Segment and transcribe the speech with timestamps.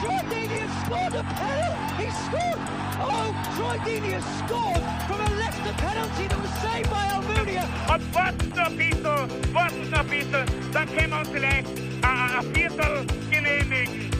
[0.00, 2.04] Troy Deeney has scored a penalty!
[2.04, 2.60] He scored!
[3.00, 7.64] Oh, Troy Deeney has scored from a Leicester penalty that was saved by Almunia!
[7.94, 11.68] Und warten noch ein bisschen, warten noch ein bisschen, dann können wir uns vielleicht
[12.02, 14.10] ein, ein Viertel genehmigen.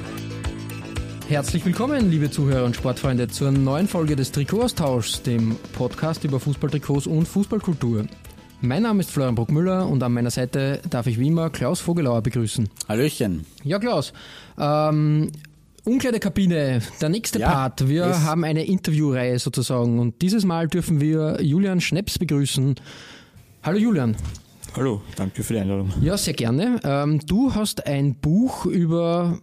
[1.29, 7.07] Herzlich willkommen, liebe Zuhörer und Sportfreunde, zur neuen Folge des Trikotaustauschs, dem Podcast über Fußballtrikots
[7.07, 8.07] und Fußballkultur.
[8.63, 12.23] Mein Name ist Florian Bruckmüller und an meiner Seite darf ich wie immer Klaus Vogelauer
[12.23, 12.71] begrüßen.
[12.89, 13.45] Hallöchen.
[13.63, 14.15] Ja, Klaus,
[14.59, 15.31] ähm,
[15.87, 17.89] Umkleidekabine, der nächste Ja, Part.
[17.89, 18.23] Wir yes.
[18.23, 22.75] haben eine Interviewreihe sozusagen und dieses Mal dürfen wir Julian Schneps begrüßen.
[23.63, 24.17] Hallo Julian.
[24.75, 25.93] Hallo, danke für die Einladung.
[26.01, 26.81] Ja, sehr gerne.
[26.83, 29.39] Ähm, du hast ein Buch über,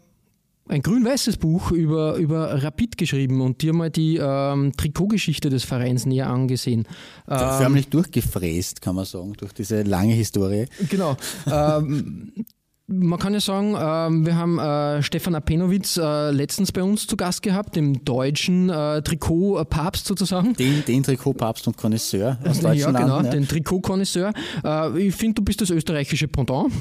[0.67, 6.05] ein grün-weißes Buch über, über Rapid geschrieben und dir mal die ähm, Trikotgeschichte des Vereins
[6.05, 6.85] näher angesehen.
[7.29, 10.65] Ähm, Förmlich durchgefräst, kann man sagen, durch diese lange Historie.
[10.89, 11.15] genau.
[11.49, 12.33] ähm,
[12.99, 17.17] man kann ja sagen, ähm, wir haben äh, Stefan Apenowitz äh, letztens bei uns zu
[17.17, 20.53] Gast gehabt, dem deutschen äh, Trikot-Papst sozusagen.
[20.53, 23.31] Den, den Trikotpapst und Connoisseur aus deutschen ja, genau, Landen.
[23.31, 24.33] den Trikot-Konnoisseur.
[24.63, 26.71] Äh, ich finde, du bist das österreichische Pendant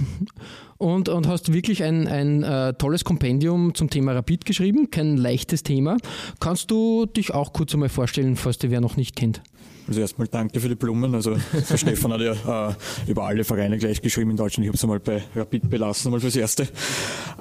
[0.79, 4.91] und, und hast wirklich ein, ein äh, tolles Kompendium zum Thema Rapid geschrieben.
[4.91, 5.97] Kein leichtes Thema.
[6.41, 9.43] Kannst du dich auch kurz einmal vorstellen, falls dir wer noch nicht kennt?
[9.89, 11.15] Also erstmal danke für die Blumen.
[11.15, 12.75] Also der Stefan hat ja äh,
[13.09, 14.65] über alle Vereine gleich geschrieben in Deutschland.
[14.65, 16.69] Ich habe es einmal bei Rapid belassen, einmal fürs Erste.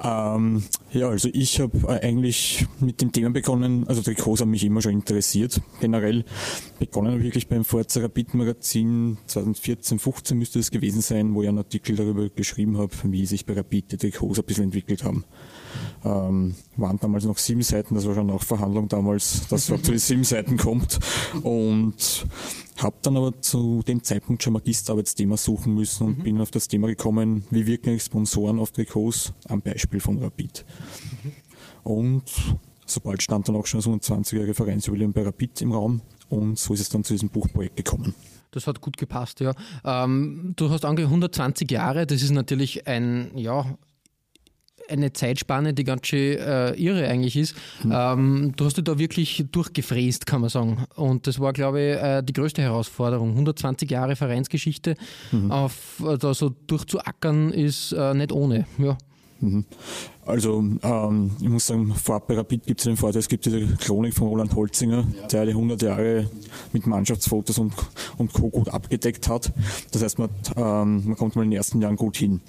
[0.02, 4.64] Ähm, ja, also ich habe äh, eigentlich mit dem Thema begonnen, also Trikots haben mich
[4.64, 6.24] immer schon interessiert, generell.
[6.78, 11.58] Begonnen wirklich beim Forza Rapid Magazin 2014, 15 müsste es gewesen sein, wo ich einen
[11.58, 15.24] Artikel darüber geschrieben habe, wie sich bei Rapid die Trikots ein bisschen entwickelt haben.
[16.04, 19.90] Ähm, waren damals noch sieben Seiten, das war schon auch Verhandlung damals, dass es zu
[19.90, 20.98] den sieben Seiten kommt.
[21.42, 22.26] Und
[22.78, 26.88] habe dann aber zu dem Zeitpunkt schon Magisterarbeitsthema suchen müssen und bin auf das Thema
[26.88, 30.64] gekommen, wie wirken eigentlich Sponsoren auf Trikots, am Beispiel von Rapid.
[31.84, 32.24] Und
[32.86, 36.80] sobald stand dann auch schon das 120-jährige Vereinsjubiläum bei Rapid im Raum und so ist
[36.80, 38.14] es dann zu diesem Buchprojekt gekommen.
[38.52, 39.54] Das hat gut gepasst, ja.
[39.84, 43.66] Ähm, du hast angehört 120 Jahre, das ist natürlich ein, ja,
[44.88, 47.56] eine Zeitspanne, die ganz schön äh, irre eigentlich ist.
[47.90, 50.84] Ähm, du hast dich da wirklich durchgefräst, kann man sagen.
[50.94, 53.30] Und das war, glaube ich, äh, die größte Herausforderung.
[53.30, 54.94] 120 Jahre Vereinsgeschichte
[55.48, 58.66] auf, äh, da so durchzuackern ist äh, nicht ohne.
[58.78, 58.96] Ja.
[60.24, 63.66] Also ähm, ich muss sagen, vorab bei Rapid gibt es den Vorteil, es gibt diese
[63.76, 66.30] Chronik von Roland Holzinger, der die 100 Jahre
[66.72, 67.74] mit Mannschaftsfotos und,
[68.18, 68.48] und Co.
[68.48, 69.52] gut abgedeckt hat.
[69.90, 72.40] Das heißt, man, ähm, man kommt mal in den ersten Jahren gut hin.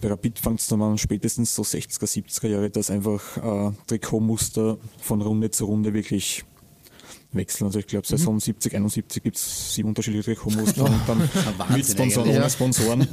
[0.00, 4.76] Bei Rapid fängt es dann an, spätestens so 60er, 70er Jahre, dass einfach äh, Trikotmuster
[5.00, 6.44] von Runde zu Runde wirklich
[7.36, 7.66] wechseln.
[7.66, 11.18] Also ich glaube, Saison 70, 71 gibt es sieben unterschiedliche Trikotmuster und dann
[11.76, 13.08] mit Sponsoren, ohne Sponsoren.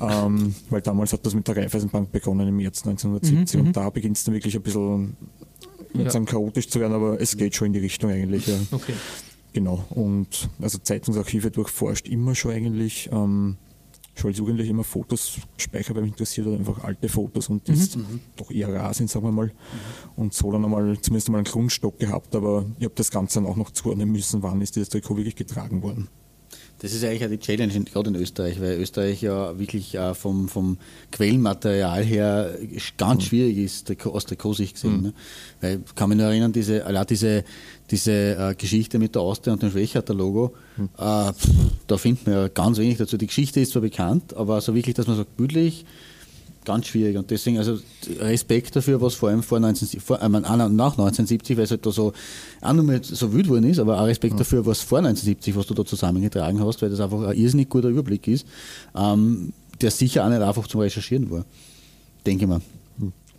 [0.00, 4.16] ähm, weil damals hat das mit der Raiffeisenbank begonnen im März 1970 und da beginnt
[4.16, 5.16] es dann wirklich ein bisschen
[5.94, 6.02] Ja.
[6.02, 6.10] ja.
[6.10, 8.46] sagen, chaotisch zu werden, aber es geht schon in die Richtung eigentlich.
[8.46, 8.54] Ja.
[8.70, 8.94] Okay.
[9.52, 9.84] Genau.
[9.90, 13.08] Und also Zeitungsarchive durchforscht immer schon eigentlich.
[13.12, 13.56] Ähm,
[14.14, 17.72] schon als Jugendlicher immer Fotos gespeichert, weil mich interessiert hat, einfach alte Fotos und die
[17.72, 17.98] jetzt
[18.36, 19.52] doch eher rar sind, sagen wir mal.
[20.16, 23.46] Und so dann einmal zumindest einmal einen Grundstock gehabt, aber ich habe das Ganze dann
[23.46, 26.08] auch noch zuordnen müssen, wann ist dieses Trikot wirklich getragen worden.
[26.84, 30.48] Das ist eigentlich auch die Challenge, in- gerade in Österreich, weil Österreich ja wirklich vom,
[30.48, 30.76] vom
[31.12, 32.58] Quellenmaterial her
[32.98, 35.02] ganz schwierig ist, aus Trikotsicht gesehen.
[35.02, 35.12] Ne?
[35.62, 37.42] Weil ich kann mich nur erinnern, diese, allein diese,
[37.90, 41.32] diese äh, Geschichte mit der Austria und dem Schwächerter Logo, äh,
[41.86, 43.16] da findet man ja ganz wenig dazu.
[43.16, 45.84] Die Geschichte ist zwar bekannt, aber so wirklich, dass man sagt, bildlich,
[46.64, 47.16] ganz schwierig.
[47.16, 47.78] Und deswegen, also
[48.20, 51.70] Respekt dafür, was vor allem vor 19, vor, äh, man- auch nach 1970, weil es
[51.70, 52.12] halt da so
[52.60, 55.66] auch noch mal so wild worden ist, aber auch Respekt dafür, was vor 1970, was
[55.66, 58.46] du da zusammengetragen hast, weil das einfach ein irrsinnig guter Überblick ist,
[58.96, 61.44] ähm, der sicher auch nicht einfach zum Recherchieren war.
[62.26, 62.60] Denke ich mal.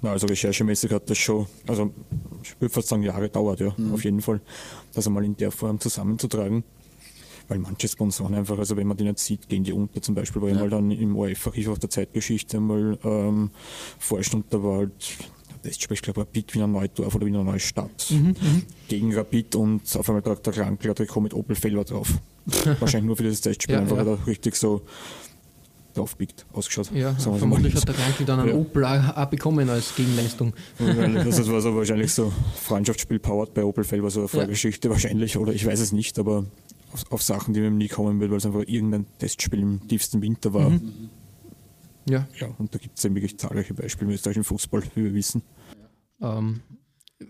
[0.01, 1.92] Na, also recherchemäßig hat das schon, also
[2.44, 4.39] ich würde fast sagen, Jahre dauert, ja, auf jeden Fall,
[4.94, 6.63] das einmal in der Form zusammenzutragen.
[7.47, 10.01] Weil manche Sponsoren einfach, also wenn man die nicht sieht, gehen die unter.
[10.01, 13.51] Zum Beispiel war ich mal dann im ORF-Archiv auf der Zeitgeschichte einmal ähm,
[14.00, 14.92] forscht und da war halt
[15.63, 18.13] das Spiel, ich glaube, Rapid Wiener Neudorf oder Wiener Neustadt
[18.88, 22.13] gegen Rapid und auf einmal tragt der Krankler Trikot mit Opel Felber drauf.
[22.80, 24.06] Wahrscheinlich nur für dieses Testspiel, Ja, einfach ja.
[24.06, 24.81] weil er richtig so
[25.95, 26.92] draufbiegt, ausgeschaut.
[26.94, 28.56] Ja, vermutlich hat der Krankel dann einen Ja.
[28.56, 30.53] Opel auch bekommen als Gegenleistung.
[30.77, 31.01] Also
[31.42, 32.31] das war so wahrscheinlich so
[32.62, 36.19] Freundschaftsspiel powered bei Opel Fell war so eine Vorgeschichte wahrscheinlich oder ich weiß es nicht,
[36.19, 36.45] aber
[36.95, 40.21] auf, auf Sachen, die mir nie kommen wird, weil es einfach irgendein Testspiel im tiefsten
[40.21, 40.71] Winter war.
[40.71, 45.13] Ja, Ja, und da gibt es ja wirklich zahlreiche Beispiele im österreichischen Fußball, wie wir
[45.13, 45.42] wissen.
[46.21, 46.62] Ähm,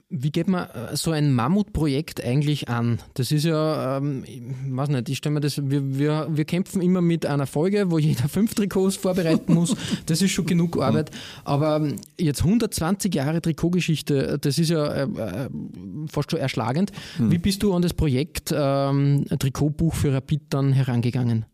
[0.10, 3.00] wie geht man äh, so ein Mammutprojekt eigentlich an?
[3.14, 6.82] Das ist ja, ähm, ich weiß nicht, ich stelle mir das, wir, wir, wir kämpfen
[6.82, 9.76] immer mit einer Folge, wo jeder fünf Trikots vorbereiten muss.
[10.08, 11.12] Das ist schon genug Arbeit.
[11.44, 15.50] Aber ähm, jetzt 120 Jahre Trikotgeschichte, das ist ja äh, äh,
[16.08, 16.92] fast schon erschlagend.
[17.20, 21.46] Wie bist du an das Projekt ähm, Trikotbuch für Rapid dann herangegangen?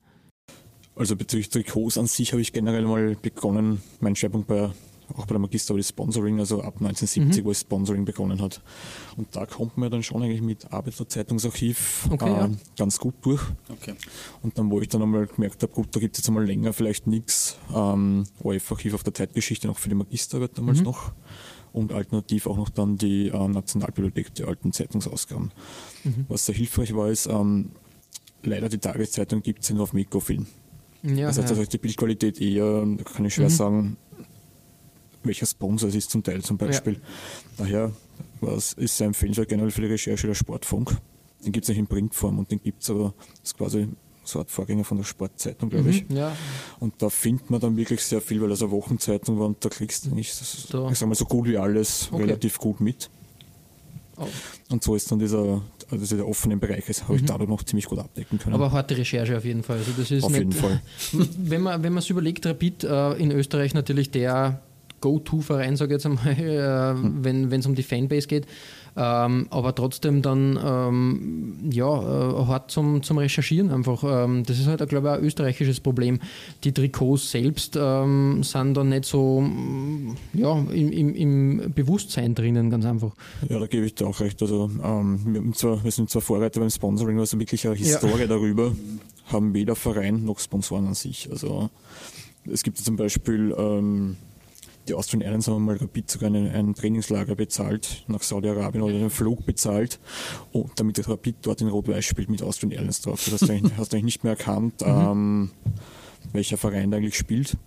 [0.96, 4.70] Also bezüglich Trikots an sich habe ich generell mal begonnen, mein Schwerpunkt bei,
[5.18, 8.62] auch bei der Magister war das Sponsoring, also ab 1970, wo das Sponsoring begonnen hat.
[9.18, 12.50] Und da kommt man dann schon eigentlich mit Arbeiterzeitungsarchiv Okay, äh, ja.
[12.78, 13.42] ganz gut durch.
[13.70, 13.94] Okay.
[14.42, 16.74] Und dann, wo ich dann einmal gemerkt habe, gut, da gibt es jetzt einmal länger
[16.74, 21.14] vielleicht nichts, ähm, ORF-Archiv auf der Zeitgeschichte noch für die Magisterarbeit damals noch
[21.74, 25.52] und alternativ auch noch dann die äh, Nationalbibliothek, die alten Zeitungsausgaben.
[26.28, 27.72] Was sehr hilfreich war, ist, ähm,
[28.44, 30.48] leider die Tageszeitung gibt es ja nur auf Mikrofilm.
[31.04, 31.58] Ja, Das heißt, ja.
[31.58, 33.98] also die Bildqualität eher, da kann ich schwer sagen,
[35.24, 37.00] welcher Sponsor es ist zum Teil zum Beispiel.
[37.58, 37.92] Daher
[38.40, 40.98] was ist sehr empfehlenswert generell für die Recherche der Sportfunk.
[41.46, 43.88] Den gibt es nicht in Printform und den gibt es aber, das ist quasi
[44.24, 46.08] so Art Vorgänger von der Sportzeitung, glaube ich.
[46.10, 46.36] Mhm, ja,
[46.80, 49.70] Und da findet man dann wirklich sehr viel, weil das eine Wochenzeitung war und da
[49.70, 50.90] kriegst du nicht, das, Da.
[50.92, 52.24] ich sag mal, so gut wie alles Okay.
[52.24, 53.10] relativ gut mit.
[54.18, 54.26] Oh.
[54.70, 57.86] Und so ist dann dieser, also dieser offene Bereich, das habe ich dadurch noch ziemlich
[57.86, 58.56] gut abdecken können.
[58.56, 58.62] Mhm.
[58.62, 59.78] aber harte Recherche auf jeden Fall.
[59.80, 60.82] Also das ist Auf jeden Fall.
[61.38, 64.62] Wenn man wenn es überlegt, Rapid äh, in Österreich natürlich der
[65.02, 68.48] Go-To-Verein, sage ich jetzt einmal, äh, wenn es um die Fanbase geht.
[68.98, 74.04] Ähm, aber trotzdem dann ähm, ja, äh, hart zum, zum Recherchieren einfach.
[74.04, 76.20] Ähm, das ist halt, glaube ich, ein österreichisches Problem.
[76.66, 82.70] Die Trikots selbst ähm, sind dann nicht so mm, ja, im, im, im Bewusstsein drinnen,
[82.70, 83.12] ganz einfach.
[83.48, 84.42] Ja, da gebe ich dir auch recht.
[84.42, 88.74] Also, ähm, wir, zwar, wir sind zwar Vorreiter beim Sponsoring, also wirklich eine Historie darüber,
[89.28, 91.30] haben weder Verein noch Sponsoren an sich.
[91.32, 91.70] Also,
[92.52, 94.18] es gibt ja zum Beispiel, ähm,
[94.88, 99.10] die Austrian Airlines haben mal Rapid sogar einen, ein Trainingslager bezahlt, nach Saudi-Arabien oder einen
[99.10, 100.00] Flug bezahlt,
[100.52, 103.22] und damit das Rapid dort in Rot-Weiß spielt mit Austrian Airlines drauf.
[103.26, 105.52] Das hast du eigentlich, hast du eigentlich nicht mehr erkannt, ähm,
[106.34, 107.58] welcher Verein da eigentlich spielt.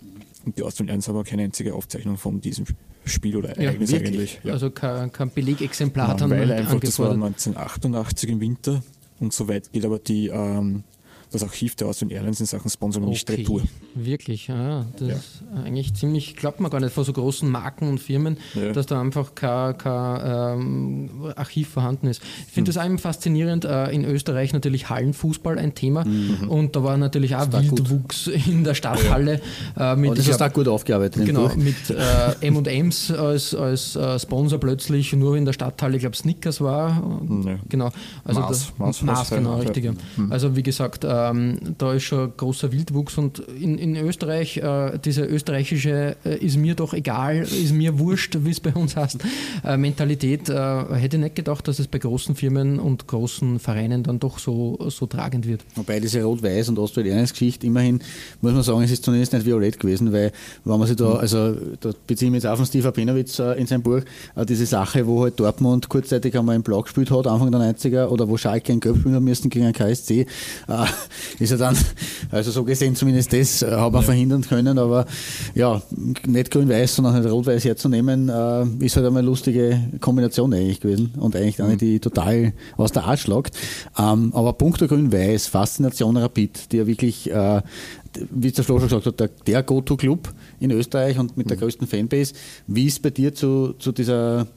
[0.45, 2.65] Und die Austrian Airlines haben aber keine einzige Aufzeichnung von diesem
[3.05, 4.09] Spiel oder Ja, Ereignis wirklich?
[4.09, 4.39] eigentlich.
[4.43, 4.53] Ja.
[4.53, 7.39] Also kein, kein Belegexemplar Ja, dann weil einfach, das war angefordert.
[7.45, 8.83] 1988 im Winter
[9.19, 10.83] und soweit geht aber die, ähm,
[11.35, 13.61] das Archiv der Austrian Airlines in Sachen Sponsoring nicht retour.
[13.93, 14.85] Wirklich, ja.
[14.99, 15.15] Das Ja.
[15.15, 18.71] ist eigentlich ziemlich, glaubt man gar nicht vor so großen Marken und Firmen, Ja.
[18.73, 20.21] dass da einfach kein, kein
[20.59, 22.21] ähm, Archiv vorhanden ist.
[22.23, 22.53] Ich Hm.
[22.53, 23.65] finde das auch eben faszinierend.
[23.65, 26.49] Äh, in Österreich natürlich Hallenfußball ein Thema Mhm.
[26.49, 27.79] und da war natürlich auch war gut.
[27.89, 29.41] Wildwuchs in der Stadthalle
[29.77, 31.25] äh, mit Aber das ist auch gut aufgearbeitet.
[31.25, 36.15] Genau, mit äh, M&M's als, als äh, Sponsor plötzlich nur in der Stadthalle, ich glaube
[36.15, 37.19] Snickers war.
[37.45, 37.59] Ja.
[37.69, 37.91] Genau,
[38.23, 39.37] also Mars, da, Mars Mars, war's, ja.
[39.37, 39.83] genau, richtig.
[39.85, 39.93] Ja.
[40.29, 45.23] Also wie gesagt, ähm, da ist schon großer Wildwuchs und in, in Österreich, äh, diese
[45.23, 49.19] österreichische äh, ist mir doch egal, ist mir wurscht, wie es bei uns heißt,
[49.63, 50.53] äh, Mentalität, äh,
[50.95, 54.77] hätte ich nicht gedacht, dass es bei großen Firmen und großen Vereinen dann doch so,
[54.89, 55.61] so tragend wird.
[55.75, 57.99] Wobei diese Rot-Weiß- und Ostwestfalen-Geschichte immerhin,
[58.41, 60.31] muss man sagen, es ist zumindest nicht violett gewesen, weil,
[60.63, 63.53] wenn man sich da, also, da beziehe ich mich jetzt auf von Steve Abenowitz äh,
[63.53, 64.01] in seinem Buch,
[64.35, 68.07] äh, diese Sache, wo halt Dortmund kurzzeitig einmal in Blau gespielt hat, Anfang der 90er,
[68.07, 70.25] oder wo Schalke in Gelb spielen müssen gegen einen KSC,
[71.39, 71.77] ist ja dann,
[72.31, 75.05] also so gesehen zumindest das äh, hat man verhindern können, aber
[75.53, 75.81] ja,
[76.25, 81.13] nicht grün-weiß, sondern halt rot-weiß herzunehmen, äh, ist halt einmal eine lustige Kombination eigentlich gewesen
[81.17, 83.55] und eigentlich eine, die total aus der Art schlagt.
[83.97, 87.61] Ähm, aber punkto grün-weiß, Faszination Rapid, die ja wirklich, äh,
[88.31, 91.87] wie der Flo schon gesagt hat, der, der Go-To-Club in Österreich und mit der größten
[91.87, 92.33] Fanbase.
[92.67, 94.47] Wie ist bei dir zu, zu dieser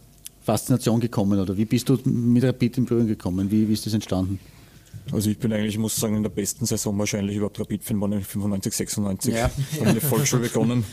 [0.42, 3.50] Faszination gekommen oder wie bist du mit Rapid in Berührung gekommen?
[3.50, 4.38] Wie, wie ist das entstanden?
[5.12, 8.10] Also ich bin eigentlich, ich muss sagen, in der besten Saison wahrscheinlich überhaupt Rapid-Fan war
[8.12, 9.34] ich 95, 96.
[9.34, 9.42] Ja.
[9.44, 10.84] Habe ich in der Volksschule begonnen.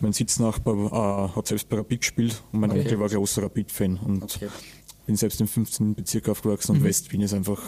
[0.00, 4.22] Mein Sitznachbar äh, hat selbst bei Rapid gespielt und mein Onkel war großer Rapid-Fan und
[4.24, 4.48] Okay.
[5.06, 5.94] bin selbst im 15.
[5.94, 7.60] Bezirk aufgewachsen und West-Wien ist einfach,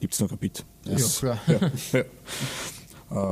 [0.00, 0.64] gibt es noch Rapid.
[0.84, 1.38] Das- klar.
[1.92, 2.04] ja.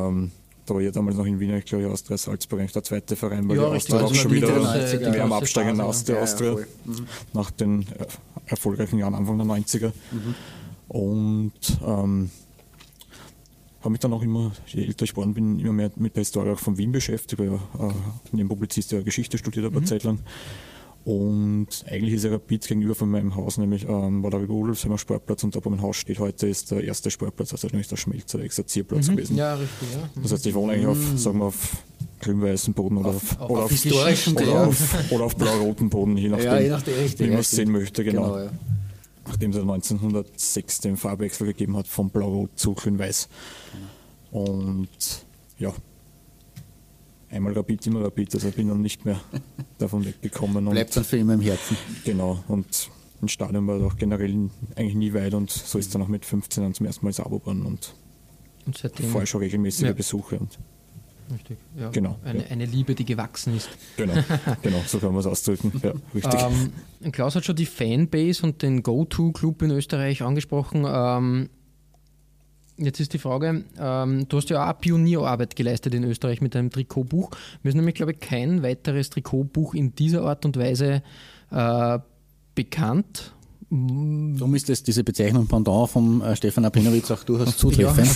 [0.08, 0.30] ähm,
[0.64, 3.48] da war ja damals noch in Wien, ich glaube, Austria Salzburg eigentlich der zweite Verein,
[3.48, 6.16] weil Ja, die Austria auch also schon wieder der 90er, mehr am Absteigen aus der
[6.16, 6.22] ja.
[6.22, 6.66] Austria Ja, voll.
[7.34, 8.06] nach den äh,
[8.46, 9.92] erfolgreichen Jahren Anfang der 90er.
[10.88, 11.52] Und
[11.84, 12.30] ähm,
[13.80, 16.50] habe mich dann auch immer, je älter ich geworden bin, immer mehr mit der Historie
[16.50, 17.92] auch von Wien beschäftigt, weil ich äh,
[18.32, 20.18] neben Publizist ja Geschichte studiert habe eine Zeit lang.
[21.04, 25.44] Und eigentlich ist er Rapid gegenüber von meinem Haus, nämlich ähm, war der Rudolfsheimer Sportplatz
[25.44, 28.38] und da, wo mein Haus steht heute, ist der erste Sportplatz, also nämlich der Schmelzer,
[28.38, 29.36] der Exerzierplatz gewesen.
[29.36, 29.88] Ja, richtig.
[29.92, 30.10] Ja.
[30.20, 31.76] Das heißt, ich wohne eigentlich auf, sagen wir, auf
[32.22, 34.56] grün-weißen Boden oder auf, auf- oder auf auf, historischen oder Boden.
[34.58, 38.02] auf, oder auf blau-roten Boden, je nachdem, Ja, je nachdem, wie man es sehen möchte,
[38.02, 38.38] genau.
[38.38, 38.50] ja.
[39.26, 43.28] Nachdem es 1906 den Farbwechsel gegeben hat von blau-rot zu grün-weiß.
[44.30, 44.88] Und
[45.58, 45.72] ja,
[47.30, 49.20] einmal Rapid, immer Rapid, also bin dann nicht mehr
[49.78, 50.66] davon weggekommen.
[50.66, 51.76] Und Bleibt dann für immer im Herzen.
[52.04, 52.90] Genau, und
[53.22, 56.62] ein Stadion war auch generell eigentlich nie weit und so ist dann auch mit 15
[56.62, 57.94] dann zum ersten Mal geworden und
[58.66, 59.08] Und seitdem.
[59.08, 59.92] vorher schon regelmäßige Ja.
[59.92, 60.38] Besuche.
[60.38, 60.58] Und
[61.32, 61.90] Richtig, ja.
[61.90, 62.50] Genau, Eine, ja.
[62.50, 63.68] eine Liebe, die gewachsen ist.
[63.96, 64.14] genau,
[64.62, 65.72] genau, so kann man es ausdrücken.
[65.82, 66.40] Ja, richtig.
[67.02, 70.84] Ähm, Klaus hat schon die Fanbase und den Go-To-Club in Österreich angesprochen.
[70.86, 71.48] Ähm,
[72.78, 76.70] jetzt ist die Frage, ähm, du hast ja auch Pionierarbeit geleistet in Österreich mit deinem
[76.70, 77.30] Trikotbuch.
[77.62, 81.02] Mir ist nämlich, glaube ich, kein weiteres Trikotbuch in dieser Art und Weise
[81.50, 81.98] äh,
[82.54, 83.32] bekannt.
[83.68, 88.10] Darum ist das, diese Bezeichnung Pendant vom äh, Stefan Abinowitz auch durchaus zutreffend.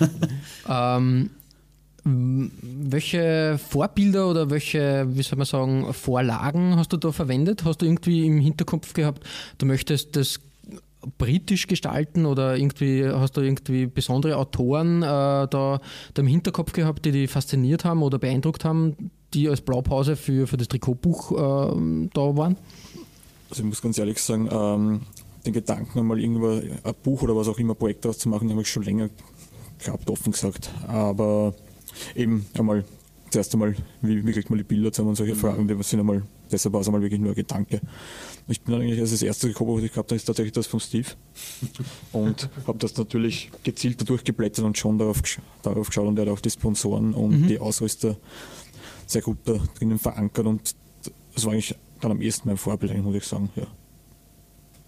[0.68, 1.30] Ähm,
[2.08, 7.64] welche Vorbilder oder welche, wie soll man sagen, Vorlagen hast du da verwendet?
[7.64, 9.24] Hast du irgendwie im Hinterkopf gehabt,
[9.58, 10.40] du möchtest das
[11.18, 15.80] britisch gestalten oder irgendwie hast du irgendwie besondere Autoren äh, da, da
[16.16, 20.56] im Hinterkopf gehabt, die dich fasziniert haben oder beeindruckt haben, die als Blaupause für, für
[20.56, 22.56] das Trikotbuch äh, da waren?
[23.50, 25.00] Also ich muss ganz ehrlich sagen, ähm,
[25.44, 28.60] den Gedanken einmal irgendwo ein Buch oder was auch immer Projekt daraus zu machen, habe
[28.62, 29.08] ich schon länger
[29.84, 30.70] gehabt, offen gesagt.
[30.86, 31.54] Aber
[32.14, 32.84] eben einmal
[33.30, 36.22] zuerst einmal, wie, wie kriegt man die Bilder zusammen und solche Fragen, die sind einmal,
[36.50, 37.80] deshalb war es einmal wirklich nur ein Gedanke.
[38.48, 40.66] Ich bin dann eigentlich, also das erste Trikot, was ich gehabt habe, ist tatsächlich das
[40.66, 41.08] von Steve.
[42.12, 45.20] Und habe das natürlich gezielt dadurch geblättert und schon darauf,
[45.62, 48.16] darauf geschaut und er hat auch die Sponsoren und die Ausrüster
[49.06, 50.74] sehr gut da drinnen verankert und
[51.34, 53.50] das war eigentlich dann am ehesten mein Vorbild, muss ich sagen.
[53.56, 53.66] Ja.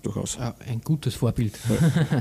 [0.02, 0.36] Durchaus.
[0.36, 1.58] Ja, ein gutes Vorbild.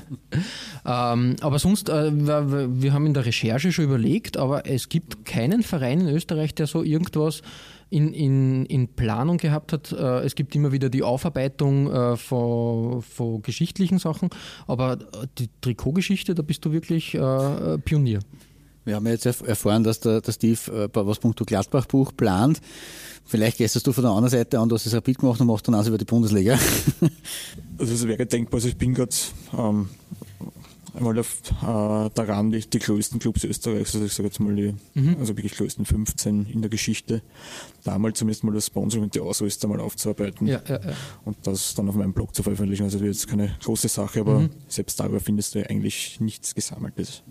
[0.85, 5.25] ähm, aber sonst, äh, wir, wir haben in der Recherche schon überlegt, aber es gibt
[5.25, 7.41] keinen Verein in Österreich, der so irgendwas
[7.89, 9.91] in, in, in Planung gehabt hat.
[9.91, 14.29] Äh, es gibt immer wieder die Aufarbeitung äh, von, von geschichtlichen Sachen,
[14.65, 18.19] aber äh, die Trikotgeschichte, da bist du wirklich äh, Pionier.
[18.87, 22.13] Wir haben ja jetzt erf- erfahren, dass der, der Steve äh, bei was punkto Gladbach-Buch
[22.15, 22.61] plant.
[23.25, 25.67] Vielleicht gehst du von der anderen Seite an, du hast das Rapid gemacht und machst
[25.67, 26.57] dann alles über die Bundesliga.
[27.79, 29.13] Also es wäre denkbar, also ich bin gerade
[29.55, 29.87] ähm,
[30.95, 34.73] einmal auf, äh, daran, die, die größten Clubs Österreichs, also ich sage jetzt mal die,
[35.19, 37.21] also wirklich größten 15 in der Geschichte,
[37.83, 40.93] da mal zumindest mal das Sponsoring und die Ausrüster mal aufzuarbeiten Ja, ja, ja.
[41.23, 42.81] und das dann auf meinem Blog zu veröffentlichen.
[42.83, 47.21] Also das wird jetzt keine große Sache, aber selbst darüber findest du eigentlich nichts Gesammeltes.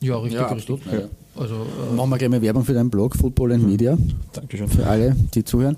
[0.00, 0.70] Ja, richtig, Ja, richtig.
[0.76, 1.08] absolut, ja.
[1.36, 3.96] Also, äh, Machen wir gleich mal Werbung für deinen Blog Football and Media,
[4.32, 4.68] Dankeschön.
[4.68, 5.76] für alle, die zuhören.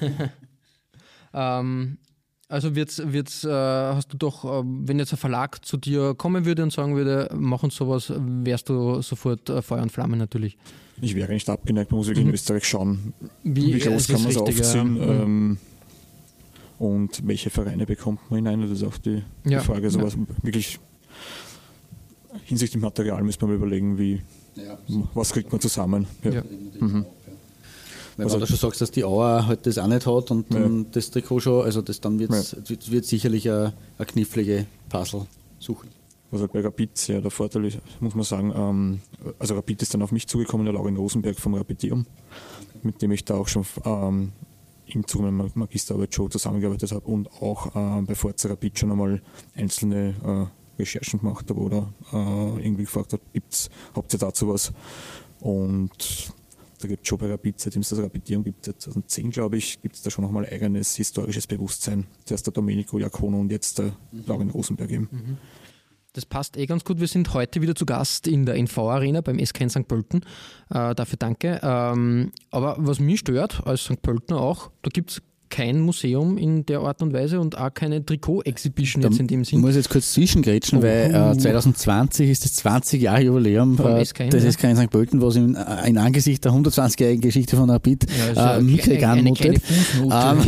[1.34, 1.98] Ähm,
[2.48, 6.46] also wird's, wird's, äh, hast du doch, äh, wenn jetzt ein Verlag zu dir kommen
[6.46, 10.56] würde und sagen würde, mach uns sowas, wärst du sofort äh, Feuer und Flamme natürlich.
[11.00, 13.12] Ich wäre nicht abgeneigt, man muss wirklich in Österreich schauen,
[13.44, 14.64] Wie- wie, groß kann man es richtig, ja.
[14.64, 15.00] aufziehen Mhm.
[15.02, 15.58] ähm,
[16.78, 18.62] und welche Vereine bekommt man hinein.
[18.62, 19.84] Das ist auch die, Ja, die Frage.
[19.84, 20.04] Also ja.
[20.06, 20.78] was wirklich
[22.44, 24.22] hinsichtlich Material müssen wir mal überlegen, wie,
[25.14, 26.06] was kriegt man zusammen.
[26.24, 26.30] Ja.
[26.32, 26.42] Ja.
[28.16, 30.52] Weil Also- wenn du schon sagst, dass die Auer halt das auch nicht hat und
[30.52, 35.86] dann das Trikot schon, also das, dann wird es wird sicherlich eine, eine knifflige Puzzle-Suche.
[36.30, 39.00] Was halt bei Rapid sehr der Vorteil ist, muss man sagen, ähm,
[39.38, 42.06] also Rapid ist dann auf mich zugekommen, der Laurin Rosenberg vom Rapidium,
[42.82, 44.32] mit dem ich da auch schon ähm,
[44.86, 49.22] im Zuge meiner Magisterarbeit schon zusammengearbeitet habe und auch ähm, bei Forza Rapid schon einmal
[49.54, 50.46] einzelne äh,
[50.78, 54.72] Recherchen gemacht habe oder äh, irgendwie gefragt habe, gibt's, habt ihr dazu was?
[55.40, 56.32] Und
[56.80, 59.80] da gibt es schon bei Rapid, seitdem es das Rapidium gibt, seit 2010 glaube ich,
[59.82, 62.06] gibt es da schon nochmal eigenes historisches Bewusstsein.
[62.24, 63.92] Zuerst der Domenico Iacono und jetzt der
[64.26, 65.38] Laurin Rosenberg eben.
[66.12, 67.00] Das passt eh ganz gut.
[67.00, 69.86] Wir sind heute wieder zu Gast in der NV Arena beim SK St.
[69.86, 70.22] Pölten.
[70.70, 71.60] Äh, dafür danke.
[71.62, 74.00] Ähm, aber was mich stört, als St.
[74.02, 78.04] Pöltener auch, da gibt es kein Museum in der Art und Weise und auch keine
[78.04, 79.60] Trikot-Exhibition jetzt in dem Ich Sinn.
[79.60, 84.54] muss jetzt kurz zwischengrätschen, weil äh, 2020 ist das 20 Jahre Jubiläum äh, SKN, des.
[84.54, 84.90] SK in St.
[84.90, 89.06] Pölten, was in, äh, in Angesicht der 120-jährigen Geschichte von Rapid Ja, also äh, mickrig
[89.06, 89.60] anmutet.
[90.00, 90.10] Ähm,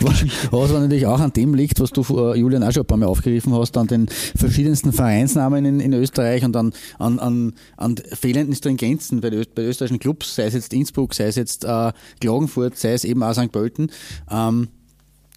[0.00, 2.98] was, was natürlich auch an dem liegt, was du äh, Julian auch schon ein paar
[2.98, 7.96] Mal aufgegriffen hast, an den verschiedensten Vereinsnamen in, in Österreich und an, an, an, an
[8.12, 12.76] fehlenden Stringenzen bei, bei österreichischen Clubs, sei es jetzt Innsbruck, sei es jetzt äh, Klagenfurt,
[12.76, 13.52] sei es eben auch St.
[13.52, 13.90] Pölten.
[14.30, 14.68] Ähm,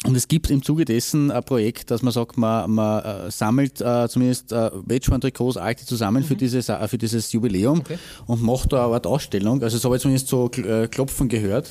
[0.06, 3.82] und es gibt im Zuge dessen ein Projekt, dass man sagt, man, man äh, sammelt
[3.82, 6.28] äh, zumindest äh, Wettsporn-Trikots alte zusammen mhm.
[6.28, 7.98] für, dieses, äh, für dieses Jubiläum okay.
[8.28, 9.62] und macht da eine Art Ausstellung.
[9.64, 11.70] Also das habe ich zumindest so äh, Klopfen gehört.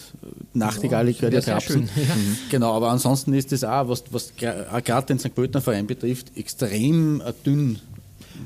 [0.54, 1.88] Nachtigall, ich höre ja Krapsen.
[1.96, 2.14] Ja.
[2.14, 2.38] Mhm.
[2.50, 5.34] Genau, aber ansonsten ist das auch, was, was gerade den St.
[5.34, 7.78] Pöltener Verein betrifft, extrem äh, dünn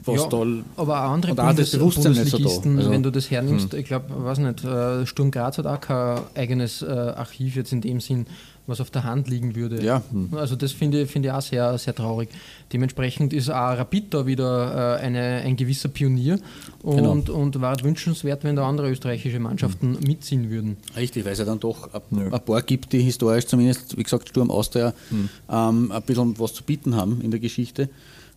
[0.04, 3.78] was ja, da aber auch andere Bundes Bundesligisten, so also, wenn du das hernimmst, hm.
[3.78, 4.61] ich glaube, weiß nicht,
[5.09, 8.26] Sturm Graz hat auch kein eigenes Archiv jetzt in dem Sinn
[8.70, 9.85] was auf der Hand liegen würde.
[9.85, 10.02] Ja.
[10.32, 12.30] Also das finde find ich auch sehr, sehr traurig.
[12.73, 16.38] Dementsprechend ist auch Rapid da wieder äh, eine, ein gewisser Pionier
[16.82, 17.37] und, genau.
[17.37, 20.06] und war wünschenswert, wenn da andere österreichische Mannschaften mhm.
[20.06, 20.76] mitziehen würden.
[20.97, 24.28] Richtig, weil es ja dann doch ein, ein paar gibt, die historisch zumindest, wie gesagt,
[24.28, 25.28] Sturm Austria mhm.
[25.50, 27.90] ähm, ein bisschen was zu bieten haben in der Geschichte.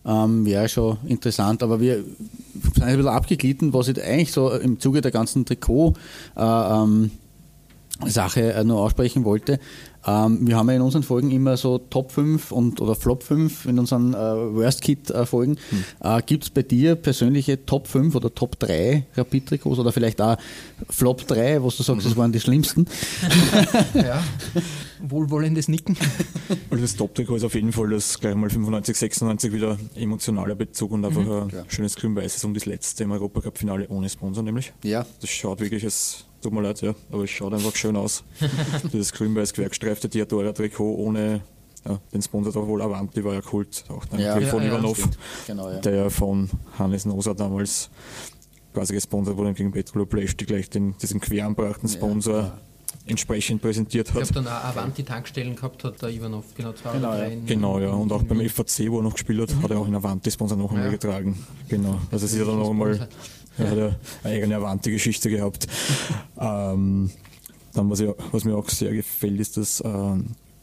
[0.06, 4.78] Ähm, wäre schon interessant, aber wir sind ein bisschen abgeglitten, was ich eigentlich so im
[4.78, 5.94] Zuge der ganzen Trikot
[6.36, 7.10] äh, ähm,
[8.06, 9.58] Sache äh, nur aussprechen wollte.
[10.06, 13.66] Ähm, wir haben ja in unseren Folgen immer so Top 5 und, oder Flop 5
[13.66, 15.56] in unseren äh, Worst Kit äh, Folgen.
[15.70, 15.84] Hm.
[16.00, 20.36] Äh, Gibt es bei dir persönliche Top 5 oder Top 3 Rapid-Trikots oder vielleicht auch
[20.90, 22.08] Flop 3, wo du sagst, mhm.
[22.08, 22.86] das waren die schlimmsten?
[23.94, 24.22] ja,
[25.02, 25.96] wohlwollendes Nicken.
[26.70, 30.92] Also das Top-Trikot ist auf jeden Fall das gleich mal 95, 96 wieder emotionaler Bezug
[30.92, 34.72] und einfach mhm, ein schönes grün-weißes und das letzte im Europacup-Finale ohne Sponsor nämlich.
[34.82, 35.06] Ja.
[35.20, 38.22] Das schaut wirklich als tut mir leid, ja, aber es schaut einfach schön aus.
[38.92, 41.40] Dieses grün-weiß gewerkstreifte Diadora-Trikot ohne
[41.86, 45.08] ja, den Sponsor da wohl Avanti war ja Kult, auch dann ja, von ja, Ivanov,
[45.46, 45.78] genau, ja.
[45.80, 47.90] der von Hannes Nosa damals
[48.72, 52.58] quasi gesponsert wurde gegen Petro Plešti gleich den, diesen queranbrachten Sponsor ja,
[53.06, 54.22] entsprechend präsentiert hat.
[54.22, 57.38] Ich habe dann auch Avanti-Tankstellen gehabt, hat der Ivanov, genau, zwei genau, oder drei.
[57.46, 59.62] Genau, ja, und auch beim FAC, wo er noch gespielt hat, mhm.
[59.62, 61.38] hat er auch einen Avanti-Sponsor noch einmal getragen.
[61.68, 63.08] Genau, also es ist ja dann noch einmal
[63.58, 65.66] er hat ja eine eigene Avante-Geschichte gehabt.
[66.38, 67.10] ähm,
[67.72, 70.16] dann, was, ich, was, mir auch sehr gefällt, ist das äh,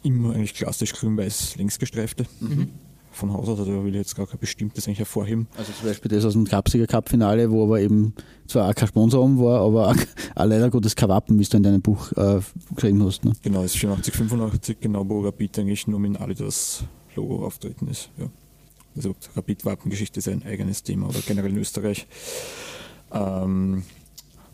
[0.03, 2.25] immer eigentlich klassisch grün-weiß linksgestreifte.
[2.39, 2.69] Mhm.
[3.13, 5.47] Von Haus aus, also da will ich jetzt gar kein bestimmtes eigentlich hervorheben.
[5.57, 8.13] Also zum Beispiel das aus dem Kapsiger Cup-Finale, wo aber eben
[8.47, 9.95] zwar auch kein Sponsor um war, aber auch,
[10.35, 12.39] auch leider Gottes kein Wappen, wie du in deinem Buch äh,
[12.73, 13.25] geschrieben hast.
[13.25, 13.33] Ne?
[13.41, 16.85] Genau, es ist 84, 85, genau, wo Rapid eigentlich nur mit das
[17.17, 18.09] Logo auftreten ist.
[18.17, 18.27] Ja.
[18.95, 22.07] Also Rapid-Wappengeschichte ist ein eigenes Thema, oder generell in Österreich.
[23.11, 23.83] Ähm,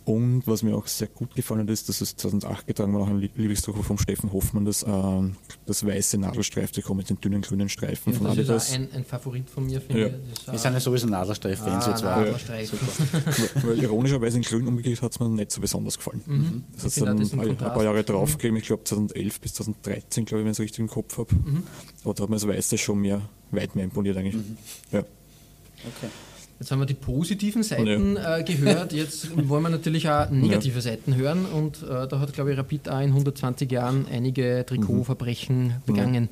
[0.08, 3.10] und was mir auch sehr gut gefallen hat, ist, dass es 2008 getragen war, auch
[3.10, 4.90] ein Lieblingsdruck von Steffen Hoffmann, das, äh,
[5.66, 8.48] das weiße Nadelstreiftrikot mit den dünnen grünen Streifen ja, von Adidas.
[8.48, 10.08] Das ist ein, ein Favorit von mir, finde ja.
[10.08, 10.50] ich.
[10.50, 11.88] Wir sind ja sowieso Nadelstreif-Fans.
[11.88, 12.72] Ah, Nadelstreif.
[13.66, 16.22] Weil ironischerweise in grün umgekehrt hat es mir nicht so besonders gefallen.
[16.26, 16.64] Mhm.
[16.82, 18.38] Das hat dann ein, ein paar Jahre drauf mhm.
[18.38, 21.36] gegeben, ich glaube 2011 bis 2013, glaube ich, wenn ich es richtig im Kopf habe.
[21.36, 21.64] Mhm.
[22.06, 24.36] Aber da hat mir das Weiße schon mehr, weit mehr imponiert eigentlich.
[24.36, 24.58] Mhm.
[24.94, 25.00] Ja.
[25.00, 26.08] Okay.
[26.60, 28.38] Jetzt haben wir die positiven Seiten ja.
[28.38, 30.82] äh, gehört, jetzt wollen wir natürlich auch negative ja.
[30.82, 35.68] Seiten hören und äh, da hat, glaube ich, Rapid auch in 120 Jahren einige Trikotverbrechen
[35.68, 35.74] mhm.
[35.86, 36.30] begangen.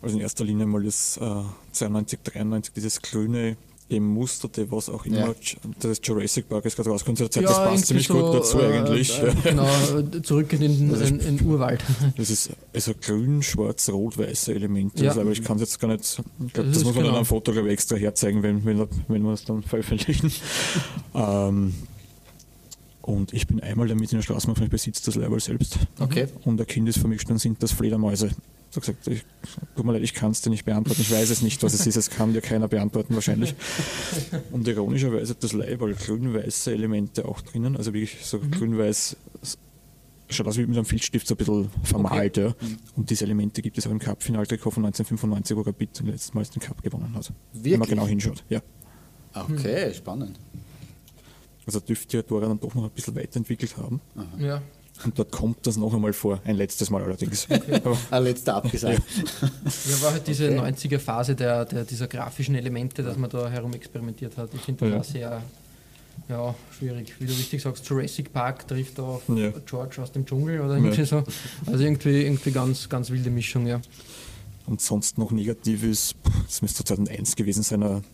[0.00, 3.56] Also in erster Linie mal das äh, 92, 93, dieses grüne
[3.88, 5.28] gemusterte, was auch immer.
[5.28, 5.34] Ja.
[5.80, 8.58] Das Jurassic Park ist gerade rausgekommen zur Zeit, ja, das passt ziemlich so, gut dazu
[8.60, 9.22] äh, eigentlich.
[9.22, 9.68] Äh, genau,
[10.22, 11.82] zurück in den, in, in Urwald.
[12.16, 15.02] Das ist also grün, schwarz, rot, weiße Elemente.
[15.04, 15.10] Ja.
[15.10, 17.08] Also, aber ich kann es jetzt gar nicht, ich glaub, das, das muss man genau.
[17.08, 20.32] dann am Foto glaube ich, extra herzeigen, wenn, wenn, wenn wir es dann veröffentlichen.
[21.14, 21.74] ähm,
[23.02, 25.78] und ich bin einmal damit in der Straßenbahn, ich besitze das Level selbst.
[25.98, 26.26] Okay.
[26.44, 28.30] Und ein Kind ist vermischt, dann sind das Fledermäuse
[28.74, 29.24] so gesagt, ich,
[29.76, 31.86] tut mir leid, ich kann es dir nicht beantworten, ich weiß es nicht, was es
[31.86, 33.54] ist, es kann dir keiner beantworten wahrscheinlich.
[34.50, 38.50] Und ironischerweise hat das Leiberl grün-weiße Elemente auch drinnen, also wirklich so mhm.
[38.50, 39.16] grün-weiß,
[40.28, 42.36] schaut aus wie mit einem Filzstift so ein bisschen vermalt.
[42.36, 42.48] Okay.
[42.48, 42.68] Ja.
[42.68, 42.78] Mhm.
[42.96, 46.44] Und diese Elemente gibt es auch im Cup-Finaltrikot von 1995, wo Rapid zum letzten Mal
[46.44, 47.32] den Cup gewonnen hat.
[47.52, 47.72] Wirklich?
[47.72, 48.60] Wenn man genau hinschaut, ja.
[49.34, 49.94] Okay, mhm.
[49.94, 50.40] spannend.
[51.64, 54.00] Also dürfte die Dora dann doch noch ein bisschen weiterentwickelt haben.
[54.16, 54.26] Aha.
[54.38, 54.62] Ja.
[55.02, 57.48] Und dort kommt das noch einmal vor, ein letztes Mal allerdings.
[57.54, 57.80] Okay.
[58.10, 59.02] ein letzter abgesagt.
[59.42, 60.70] Ja, war halt diese okay.
[60.70, 64.50] 90er-Phase der, der, dieser grafischen Elemente, dass man da herum experimentiert hat.
[64.54, 65.12] Ich finde das ja.
[65.12, 65.42] sehr
[66.28, 67.14] ja, schwierig.
[67.18, 69.52] Wie du richtig sagst, Jurassic Park trifft auf ja.
[69.66, 71.06] George aus dem Dschungel oder irgendwie ja.
[71.06, 71.22] so.
[71.66, 73.80] Also irgendwie, irgendwie ganz, ganz wilde Mischung, ja.
[74.66, 76.14] Und sonst noch negativ ist,
[76.46, 78.04] das müsste 2001 gewesen sein, ein,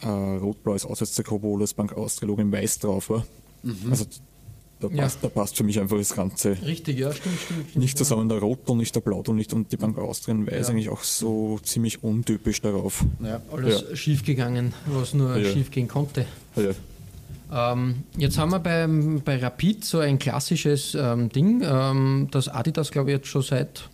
[0.00, 3.24] ein rot-blaues Auswärtstrikot, wo das Bank Austria in weiß drauf war.
[3.62, 3.90] Mhm.
[3.90, 4.06] Also
[4.80, 5.28] da passt, ja.
[5.28, 6.56] da passt für mich einfach das Ganze.
[6.64, 7.60] Richtig, ja, stimmt, stimmt.
[7.70, 10.74] stimmt nicht zusammen der Rotton, nicht der Blauton, nicht und die Bank Austrian weiß ja.
[10.74, 13.04] eigentlich auch so ziemlich untypisch darauf.
[13.22, 13.96] Ja, alles ja.
[13.96, 15.50] schief gegangen, was nur ja.
[15.50, 16.26] schief gehen konnte.
[17.52, 18.86] Ähm, jetzt haben wir bei,
[19.24, 23.88] bei Rapid so ein klassisches ähm, Ding, ähm, das Adidas, glaube ich, jetzt schon seit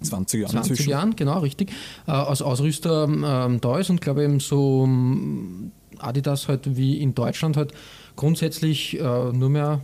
[0.00, 0.50] 20 Jahren.
[0.52, 0.90] 20 inzwischen.
[0.90, 1.70] Jahren, genau, richtig.
[2.06, 7.14] Äh, als Ausrüster ähm, da ist und glaube eben so ähm, Adidas halt wie in
[7.14, 7.72] Deutschland halt
[8.16, 9.80] grundsätzlich äh, nur mehr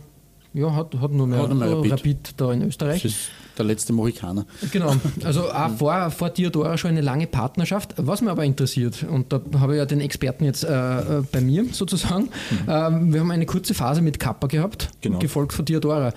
[0.53, 1.91] ja, hat, hat nur mehr, Hat mehr Rapid.
[1.91, 2.33] Rapid.
[2.37, 3.03] da in Österreich.
[3.03, 4.45] Das ist der letzte Mohikaner.
[4.71, 7.93] Genau, also auch vor, vor Diodora schon eine lange Partnerschaft.
[7.97, 11.41] Was mich aber interessiert, und da habe ich ja den Experten jetzt äh, äh, bei
[11.41, 12.29] mir sozusagen,
[12.67, 15.19] ähm, wir haben eine kurze Phase mit Kappa gehabt, Genau.
[15.19, 16.13] gefolgt von Diodora.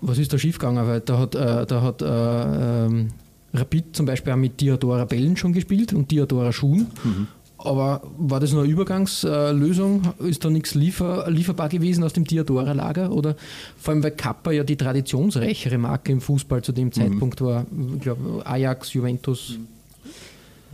[0.00, 0.86] Was ist da schiefgegangen?
[0.86, 3.08] Weil da hat, äh, da hat äh, ähm,
[3.54, 6.88] Rapid zum Beispiel auch mit Diodora Bällen schon gespielt und Diodora Schuhen.
[7.64, 10.02] Aber war das nur eine Übergangslösung?
[10.20, 13.10] Ist da nichts liefer, lieferbar gewesen aus dem Diodora-Lager?
[13.12, 13.36] Oder
[13.78, 17.66] vor allem, weil Kappa ja die traditionsreichere Marke im Fußball zu dem Zeitpunkt war.
[17.96, 19.58] Ich glaube, Ajax, Juventus.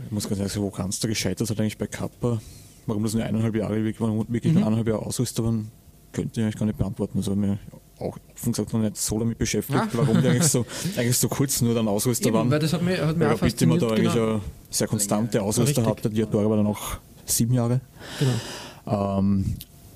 [0.05, 2.41] Ich muss ganz ehrlich sagen, wo kannst du gescheitert hat eigentlich bei Kappa?
[2.87, 4.53] Warum das nur eineinhalb Jahre wirklich, Mhm.
[4.53, 5.69] nur eineinhalb Jahre Ausrüster waren,
[6.11, 7.17] könnte ich eigentlich gar nicht beantworten.
[7.19, 7.59] Also mir
[8.01, 9.87] auch offen gesagt noch nicht so damit beschäftigt, Ah.
[9.93, 10.65] warum die eigentlich so,
[10.97, 12.51] eigentlich so kurz nur dann Ausrüster Eben, waren.
[12.51, 14.27] weil das hat mich, hat mich Weil auch Rapid immer da eigentlich Genau.
[14.33, 16.09] eine sehr konstante Ausrüster hatte.
[16.09, 17.81] Die Diodora war dann auch sieben Jahre.
[18.19, 19.19] Genau.
[19.19, 19.55] Ähm,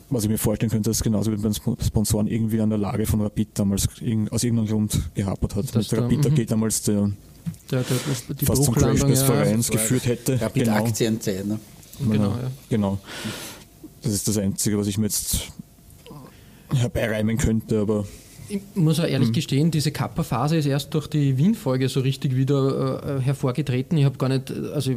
[0.10, 2.78] was ich mir vorstellen könnte, dass genauso wie bei den Sp- Sponsoren irgendwie an der
[2.78, 3.88] Lage von Rapid damals
[4.30, 5.76] aus irgendeinem Grund gehapert hat.
[5.76, 6.34] Dass Mit Rapid mhm.
[6.40, 7.12] AG damals der
[7.72, 7.98] Der, der,
[8.40, 9.26] die fast zum Crash des ja.
[9.26, 10.40] Vereins geführt hätte.
[10.40, 11.46] Rapid Aktienzeit.
[11.48, 11.60] Ne?
[12.00, 12.52] Genau, ja.
[12.70, 13.00] Genau.
[14.04, 15.48] Das ist das Einzige, was ich mir jetzt
[16.74, 18.06] herbeireimen könnte, aber
[18.48, 23.18] Ich muss auch ehrlich gestehen, diese Kappa-Phase ist erst durch die Wien-Folge so richtig wieder
[23.18, 23.98] äh, hervorgetreten.
[23.98, 24.92] Ich habe gar nicht, also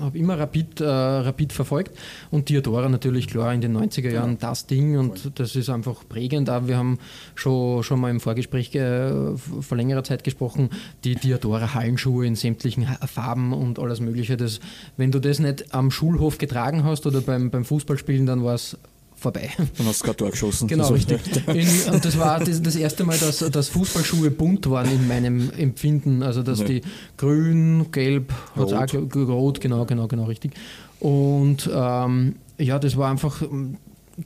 [0.00, 1.96] habe immer Rapid, äh, Rapid verfolgt
[2.30, 6.50] und Diodora natürlich klar in den 90er Jahren das Ding und das ist einfach prägend.
[6.50, 6.98] Auch wir haben
[7.34, 10.68] schon, schon mal im Vorgespräch äh, vor längerer Zeit gesprochen,
[11.04, 14.36] die Diodora-Hallenschuhe in sämtlichen Farben und alles Mögliche.
[14.36, 14.60] Das,
[14.98, 18.76] wenn du das nicht am Schulhof getragen hast oder beim, beim Fußballspielen, dann war es
[19.18, 19.50] vorbei.
[19.76, 20.68] dann hast du gerade Tor geschossen.
[20.68, 21.20] Genau, Also, richtig.
[21.48, 25.50] In, und das war das, das erste Mal, dass, dass Fußballschuhe bunt waren in meinem
[25.56, 26.22] Empfinden.
[26.22, 26.64] Also, dass Ja.
[26.66, 26.82] die
[27.16, 28.90] grün, gelb, hat's auch, Rot.
[28.90, 30.52] ge- ge- rot, genau, genau, genau, richtig.
[31.00, 33.42] Und ähm, ja, das war einfach,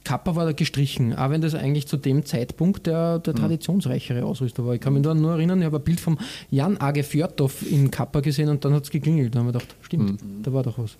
[0.04, 4.64] Kappa war da gestrichen, auch wenn das eigentlich zu dem Zeitpunkt der, der traditionsreichere Ausrüster
[4.64, 4.74] war.
[4.74, 6.16] Ich kann mich da nur erinnern, ich habe ein Bild vom
[6.50, 9.34] Jan Age Fjordhoff in Kappa gesehen und dann hat es geklingelt.
[9.34, 10.42] Da haben wir gedacht, stimmt, Mhm.
[10.42, 10.96] da war doch was.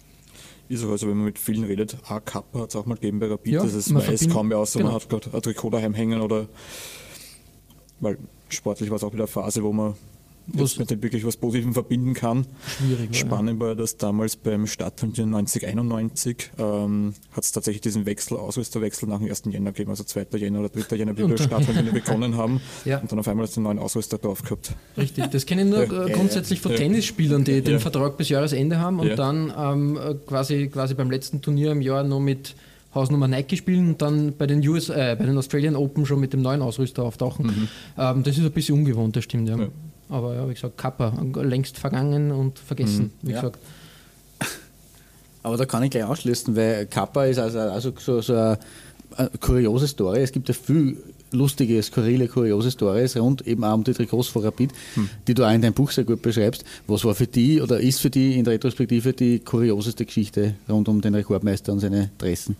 [0.68, 3.18] Ist auch, also wenn man mit vielen redet, A Kappa hat es auch mal gegeben
[3.18, 4.86] bei Rapid, Ja, das ist man weiß kaum mehr aus, genau.
[4.86, 6.48] man hat gerade ein Trikot daheim hängen oder
[8.00, 9.94] weil sportlich war es auch wieder eine Phase, wo man
[10.46, 12.46] Was- mit dem wirklich was Positivem verbinden kann.
[12.78, 13.16] Schwierig.
[13.16, 19.08] Spannend war ja, dass damals beim Stadtturnier 1991 ähm, hat es tatsächlich diesen Wechsel, Ausrüsterwechsel
[19.08, 19.42] nach dem 1.
[19.50, 20.26] Jänner gegeben, also 2.
[20.36, 20.96] Jänner oder 3.
[20.96, 22.60] Jänner, wie wir Stadtturnier begonnen haben.
[22.84, 22.98] Ja.
[22.98, 24.74] Und dann auf einmal hast du einen neuen Ausrüster drauf gehabt.
[24.96, 26.78] Richtig, das kenne ich nur äh, grundsätzlich von Ja.
[26.78, 27.78] Tennisspielern, die den.
[27.80, 32.02] Vertrag bis Jahresende haben und dann ähm, äh, quasi, quasi beim letzten Turnier im Jahr
[32.02, 32.54] noch mit
[32.94, 36.32] Hausnummer Nike spielen und dann bei den, US, äh, bei den Australian Open schon mit
[36.32, 37.68] dem neuen Ausrüster auftauchen.
[37.98, 39.56] Ähm, das ist ein bisschen ungewohnt, das stimmt, ja.
[40.12, 43.40] Aber ja, wie gesagt, Kappa, längst vergangen und vergessen, wie Ja.
[43.40, 43.58] gesagt.
[45.42, 48.58] Aber da kann ich gleich ausschließen, weil Kappa ist also, also so, so eine,
[49.16, 50.20] eine kuriose Story.
[50.20, 50.98] Es gibt ja viel
[51.32, 54.70] lustige, skurrile, kuriose Stories rund eben auch um die Trikots von Rapid,
[55.26, 56.62] die du auch in deinem Buch sehr gut beschreibst.
[56.86, 60.88] Was war für die oder ist für die in der Retrospektive die kurioseste Geschichte rund
[60.88, 62.56] um den Rekordmeister und seine Dressen?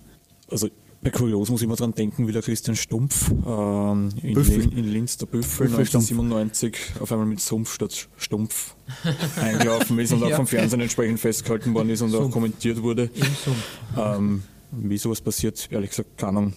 [0.51, 0.69] Also
[1.03, 4.35] bei Kurios muss ich immer dran denken, wie der Christian Stumpf ähm, in.
[4.43, 6.11] Lin, in Linz, der Büffel, Büffel Stumpf.
[6.11, 8.75] 1997 auf einmal mit Sumpf statt Stumpf
[9.41, 10.37] eingelaufen ist und auch Ja.
[10.37, 12.33] vom Fernsehen entsprechend festgehalten worden ist und auch Sumpf.
[12.35, 13.11] kommentiert wurde.
[13.99, 16.53] Ähm, wie sowas passiert, ehrlich gesagt, keine Ahnung.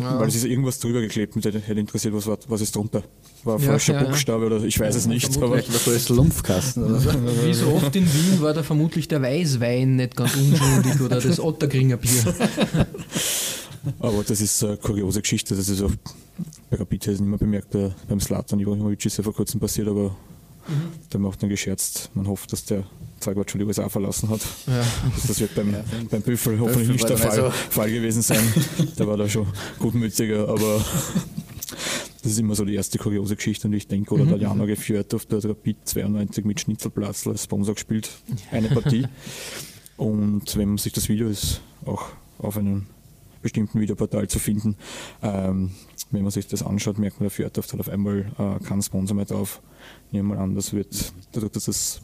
[0.00, 0.20] Ja.
[0.20, 3.02] Weil es ist irgendwas drüber geklebt, mit hätte interessiert, was, war, was ist drunter.
[3.44, 4.08] War ein Ja, falscher ja, ja.
[4.10, 5.34] Buchstabe oder ich weiß es nicht.
[5.38, 7.10] Aber Vielleicht war so ein Slumpfkasten oder so.
[7.44, 11.40] Wie so oft in Wien war da vermutlich der Weißwein nicht ganz unschuldig oder das
[11.40, 12.10] Ottergringer Bier.
[14.00, 15.54] Aber das ist eine kuriose Geschichte.
[15.54, 15.92] Das ist auch
[16.70, 17.70] bei Rapid nicht mehr bemerkt.
[17.70, 20.14] Bei, beim Slatan Ibrahimovic ist ja vor kurzem passiert, aber
[21.10, 22.10] da macht man gescherzt.
[22.14, 22.84] Man hofft, dass der
[23.20, 24.40] Zeugwart schon die USA verlassen hat.
[24.66, 24.84] Ja.
[25.26, 25.74] Das wird beim,
[26.10, 28.42] beim Büffel hoffentlich Büffel nicht der dann Fall, also- Fall gewesen sein.
[28.98, 29.46] Der war da schon
[29.78, 30.84] gutmütiger, aber
[32.22, 35.26] das ist immer so die erste kuriose Geschichte und ich denke, oder der Jana Gefjörtov,
[35.26, 38.10] der hat Rapid 92 mit Schnitzelplatz als Sponsor gespielt,
[38.50, 39.06] eine Partie.
[39.96, 42.04] Und wenn man sich das Video ist auch
[42.38, 42.86] auf einem
[43.42, 44.76] bestimmten Videoportal zu finden,
[45.22, 45.70] ähm,
[46.10, 49.16] wenn man sich das anschaut, merkt man, der Fjörtoft hat auf einmal äh, keinen Sponsor
[49.16, 49.60] mehr drauf.
[50.12, 52.00] Nehmen wir mal an, das wird, dadurch, dass das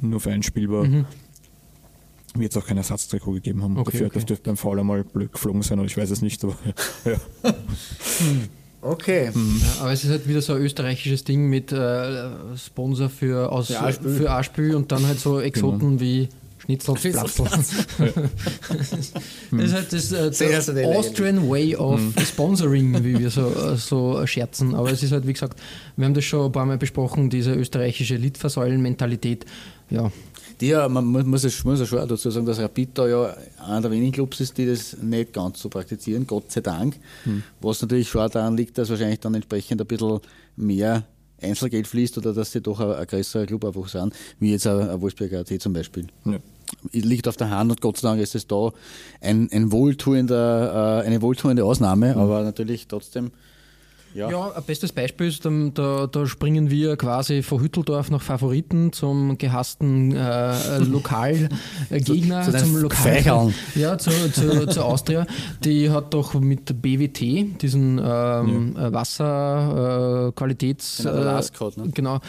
[0.00, 1.06] nur für ein Spiel war, Mhm.
[2.34, 3.76] wird es auch kein Ersatztrikot gegeben haben.
[3.78, 4.26] Okay, der Fjörtoft okay.
[4.26, 6.56] dürfte beim Foul einmal blöd geflogen sein, oder ich weiß es nicht, aber
[7.04, 7.54] ja.
[8.82, 9.30] Okay.
[9.34, 13.68] Ja, aber es ist halt wieder so ein österreichisches Ding mit äh, Sponsor für, aus,
[13.68, 17.22] Für und dann halt so Exoten wie Schnitzel, Schnitzel,
[17.98, 19.14] das ist
[19.72, 20.86] halt das äh, Sehr, lächerlich.
[20.86, 24.74] Austrian Way of Sponsoring, wie wir so, äh, so scherzen.
[24.74, 25.60] Aber es ist halt, wie gesagt,
[25.96, 29.44] wir haben das schon ein paar Mal besprochen, diese österreichische Litfaßsäulen-Mentalität.
[29.90, 30.10] Ja,
[30.60, 33.36] Die ja, man muss, muss, es, muss ja schon dazu sagen, dass Rapid da ja
[33.64, 36.96] einer der wenigen Clubs ist, die das nicht ganz so praktizieren, Gott sei Dank.
[37.24, 37.42] Hm.
[37.60, 40.20] Was natürlich schon daran liegt, dass wahrscheinlich dann entsprechend ein bisschen
[40.56, 41.04] mehr
[41.40, 44.88] Einzelgeld fließt oder dass sie doch ein, ein größerer Club einfach sind, wie jetzt ein,
[44.88, 46.06] ein Wolfsberger AT zum Beispiel.
[46.24, 46.38] Ja.
[46.92, 48.72] Liegt auf der Hand und Gott sei Dank ist es da
[49.20, 52.20] ein, ein wohltuender, äh, eine wohltuende Ausnahme, mhm.
[52.20, 53.30] aber natürlich trotzdem
[54.16, 54.30] ja.
[54.30, 59.36] ja, ein bestes Beispiel ist, da, da, springen wir quasi von Hütteldorf nach Favoriten zum
[59.36, 63.52] gehassten äh, Lokalgegner, zu, zu zum Lokal.
[63.74, 65.26] Ja, zu, zu, zu, Austria.
[65.62, 68.90] Die hat doch mit BWT, diesen ähm, ja.
[68.92, 71.04] Wasserqualitäts...
[71.04, 71.40] Äh, genau,
[71.76, 71.90] ne?
[71.92, 72.20] genau mhm.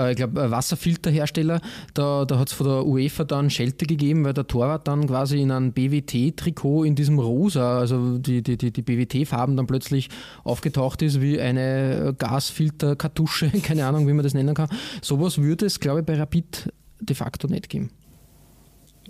[0.00, 1.60] äh, ich glaube, Wasserfilterhersteller.
[1.94, 5.40] Da, da hat es von der UEFA dann Schelte gegeben, weil der Torwart dann quasi
[5.40, 10.08] in einem BWT-Trikot in diesem Rosa, also die, die, die, die BWT-Farben dann plötzlich
[10.42, 14.68] aufgetaucht ist, wie eine Gasfilterkartusche, keine Ahnung, wie man das nennen kann.
[15.02, 17.90] Sowas würde es, glaube ich, bei Rapid de facto nicht geben.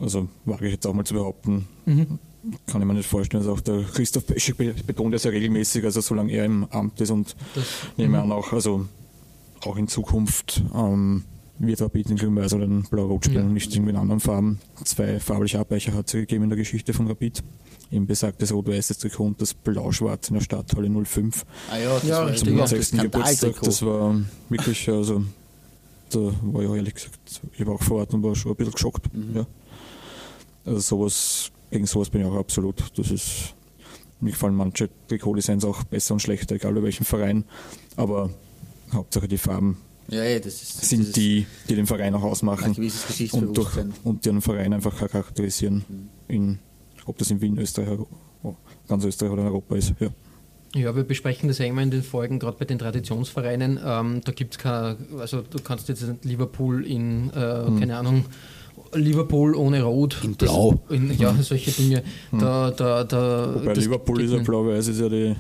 [0.00, 1.66] Also wage ich jetzt auch mal zu behaupten.
[1.86, 2.18] Mhm.
[2.66, 3.42] Kann ich mir nicht vorstellen.
[3.42, 7.10] Also auch der Christoph Peschek betont das ja regelmäßig, also solange er im Amt ist
[7.10, 7.64] und das,
[7.96, 8.86] nehme an auch, also
[9.64, 11.24] auch in Zukunft ähm,
[11.58, 13.52] wird Rapid in grün-weiß oder in blau-rot spielen, ja.
[13.52, 14.60] nicht irgendwie in anderen Farben.
[14.84, 17.42] Zwei farbliche Abweicher hat es gegeben in der Geschichte von Rapid
[17.90, 21.44] eben besagtes rot-weißes Trikot und das blau-schwarz in der Stadthalle 05.
[21.70, 23.00] Ah ja, das ja, war zum 60.
[23.00, 23.60] Geburtstag.
[23.62, 25.24] Das war wirklich, also
[26.10, 27.18] da war ich auch ehrlich gesagt,
[27.56, 29.12] ich war auch vor Ort und war schon ein bisschen geschockt.
[29.14, 29.36] Mhm.
[29.36, 29.46] Ja.
[30.64, 32.82] Also sowas, gegen sowas bin ich auch absolut.
[32.96, 33.54] Das ist,
[34.20, 37.44] mir gefallen manche Trikotdesigns auch besser und schlechter, egal bei welchem Verein.
[37.96, 38.30] Aber
[38.92, 42.76] Hauptsache die Farben ja, ja, das ist, sind das die, die den Verein auch ausmachen
[43.32, 46.08] und, durch, und den Verein einfach charakterisieren mhm.
[46.28, 46.58] in
[47.06, 47.98] ob das in Wien, Österreich,
[48.42, 48.54] oh,
[48.88, 49.94] ganz Österreich oder in Europa ist.
[49.98, 50.08] Ja.
[50.74, 53.80] Ja, wir besprechen das ja immer in den Folgen, gerade bei den Traditionsvereinen.
[53.82, 57.80] Ähm, da gibt es keine, also du kannst jetzt Liverpool in, äh, hm.
[57.80, 58.26] keine Ahnung,
[58.92, 60.18] Liverpool ohne Rot.
[60.22, 60.80] In Blau.
[60.88, 62.02] Das, in, ja, solche Dinge.
[62.30, 62.38] Hm.
[62.38, 65.34] Da, da, da, Wobei Liverpool ist ja blau-weiß, ist ja die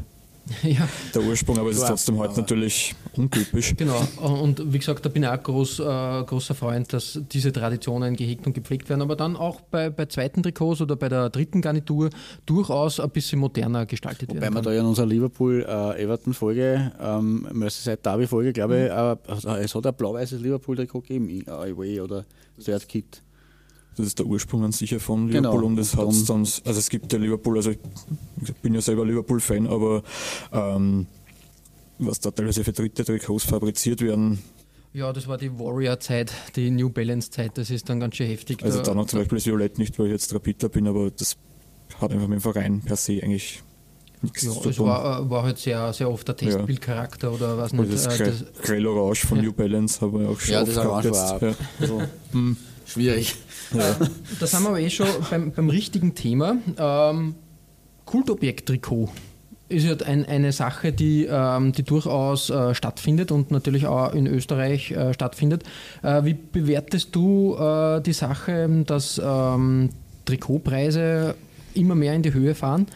[0.62, 0.88] ja.
[1.14, 3.74] der Ursprung, aber es ist trotzdem heute natürlich untypisch.
[3.76, 5.82] Genau, und wie gesagt, da bin ich auch groß, äh,
[6.24, 10.42] großer Freund, dass diese Traditionen gehegt und gepflegt werden, aber dann auch bei, bei zweiten
[10.42, 12.10] Trikots oder bei der dritten Garnitur
[12.44, 14.54] durchaus ein bisschen moderner gestaltet Wobei werden.
[14.54, 19.50] Wobei wir da ja in unserer Liverpool-Everton-Folge, äh, ähm, Merseyside Derby-Folge, glaube ich, mhm.
[19.50, 22.24] äh, es hat ein blau-weißes Liverpool-Trikot gegeben, Away oder
[22.62, 23.22] Third Kit.
[23.96, 25.66] Das ist der Ursprung an sich von Liverpool genau.
[25.66, 27.78] und es hat dann, also es gibt ja Liverpool, also ich
[28.62, 30.02] bin ja selber Liverpool-Fan, aber
[30.52, 31.06] ähm,
[31.98, 34.38] was da teilweise für dritte Trikots fabriziert werden.
[34.92, 38.62] Ja, das war die Warrior-Zeit, die New Balance-Zeit, das ist dann ganz schön heftig.
[38.62, 41.36] Also da noch zum Beispiel das Violett nicht, weil ich jetzt Rapidler bin, aber das
[42.00, 43.62] hat einfach mit dem Verein per se eigentlich
[44.22, 44.70] nichts ja, zu tun.
[44.70, 47.34] Es war, war halt sehr, sehr oft der Testbildcharakter ja.
[47.34, 47.92] oder was nicht.
[47.92, 49.44] Das, äh, das Grell Orange von ja.
[49.44, 51.42] New Balance habe ich auch schon ja, oft das gehabt jetzt.
[51.42, 51.54] Ja.
[51.80, 53.34] Also, hm, schwierig.
[53.74, 53.96] Ja.
[54.40, 56.56] Da sind wir aber eh schon beim, beim richtigen Thema.
[56.78, 57.34] Ähm,
[58.04, 59.10] Kultobjekt-Trikot
[59.68, 64.26] ist ja ein, eine Sache, die, ähm, die durchaus äh, stattfindet und natürlich auch in
[64.26, 65.64] Österreich äh, stattfindet.
[66.02, 69.90] Äh, wie bewertest du äh, die Sache, dass ähm,
[70.24, 71.34] Trikotpreise
[71.74, 72.86] immer mehr in die Höhe fahren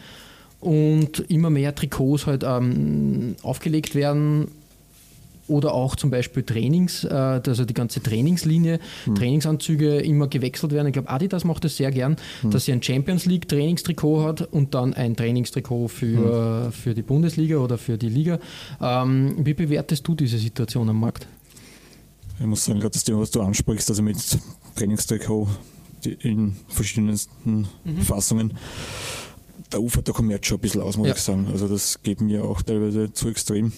[0.61, 4.47] und immer mehr Trikots halt ähm, aufgelegt werden
[5.47, 9.15] oder auch zum Beispiel Trainings, äh, also die ganze Trainingslinie, hm.
[9.15, 10.87] Trainingsanzüge immer gewechselt werden.
[10.87, 12.51] Ich glaube, Adidas macht das sehr gern, hm.
[12.51, 16.71] dass sie ein Champions League Trainingstrikot hat und dann ein Trainingstrikot für, hm.
[16.71, 18.39] für die Bundesliga oder für die Liga.
[18.81, 21.27] Ähm, wie bewertest du diese Situation am Markt?
[22.39, 24.17] Ich muss sagen, gerade das Thema, was du ansprichst, also mit
[24.75, 25.47] Trainingstrikot
[26.21, 28.01] in verschiedensten mhm.
[28.01, 28.53] Fassungen,
[29.69, 31.13] da ufert der Kommerz schon ein bisschen aus, muss ja.
[31.13, 31.47] ich sagen.
[31.51, 33.71] Also das geht mir auch teilweise zu extrem.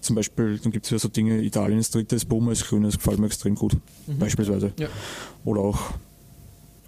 [0.00, 2.96] Zum Beispiel, dann gibt es ja so Dinge, Italien ist drittes, Puma ist grün, das
[2.96, 3.74] gefällt mir extrem gut,
[4.06, 4.18] mhm.
[4.18, 4.72] beispielsweise.
[4.78, 4.88] Ja.
[5.44, 5.78] Oder auch,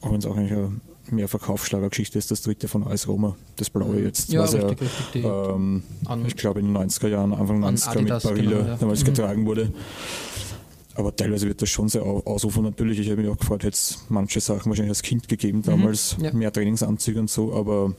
[0.00, 3.70] auch wenn es auch eigentlich eine mehr Verkaufsschlagergeschichte ist, das dritte von AS Roma, das
[3.70, 4.04] blaue mhm.
[4.04, 5.82] jetzt, ja, was richtig, ja, ähm,
[6.26, 8.76] ich glaube in den 90er Jahren, Anfang 90er mit Barilla genau, ja.
[8.76, 9.06] damals mhm.
[9.06, 9.72] getragen wurde.
[10.94, 12.64] Aber teilweise wird das schon sehr ausufern.
[12.64, 15.62] Natürlich, ich habe mich auch gefreut, hätte es manche Sachen wahrscheinlich als Kind gegeben mhm.
[15.62, 16.38] damals, mhm.
[16.38, 17.94] mehr Trainingsanzüge und so, aber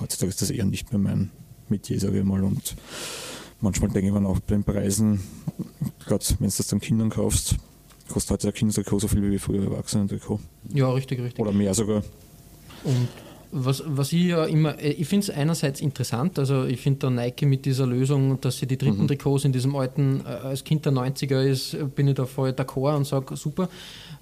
[0.00, 1.30] heutzutage ist das eher nicht mehr mein
[1.68, 2.42] Metier, sage ich mal.
[2.42, 2.76] Und
[3.64, 5.20] manchmal denke ich mir auch bei den Preisen,
[6.06, 7.56] gerade wenn du das dann Kindern kaufst,
[8.08, 10.38] kostet heute ein Kindertrikot so viel wie früher Erwachsenen-Trikot.
[10.72, 11.40] Ja, richtig, richtig.
[11.40, 12.04] Oder mehr sogar.
[12.84, 13.08] Und
[13.56, 17.10] Was, was ich ja immer, äh, ich finde es einerseits interessant, also ich finde da
[17.10, 19.08] Nike mit dieser Lösung, dass sie die dritten mhm.
[19.08, 22.96] Trikots in diesem alten, äh, als Kind der 90er ist, bin ich da voll d'accord
[22.96, 23.68] und sage, super.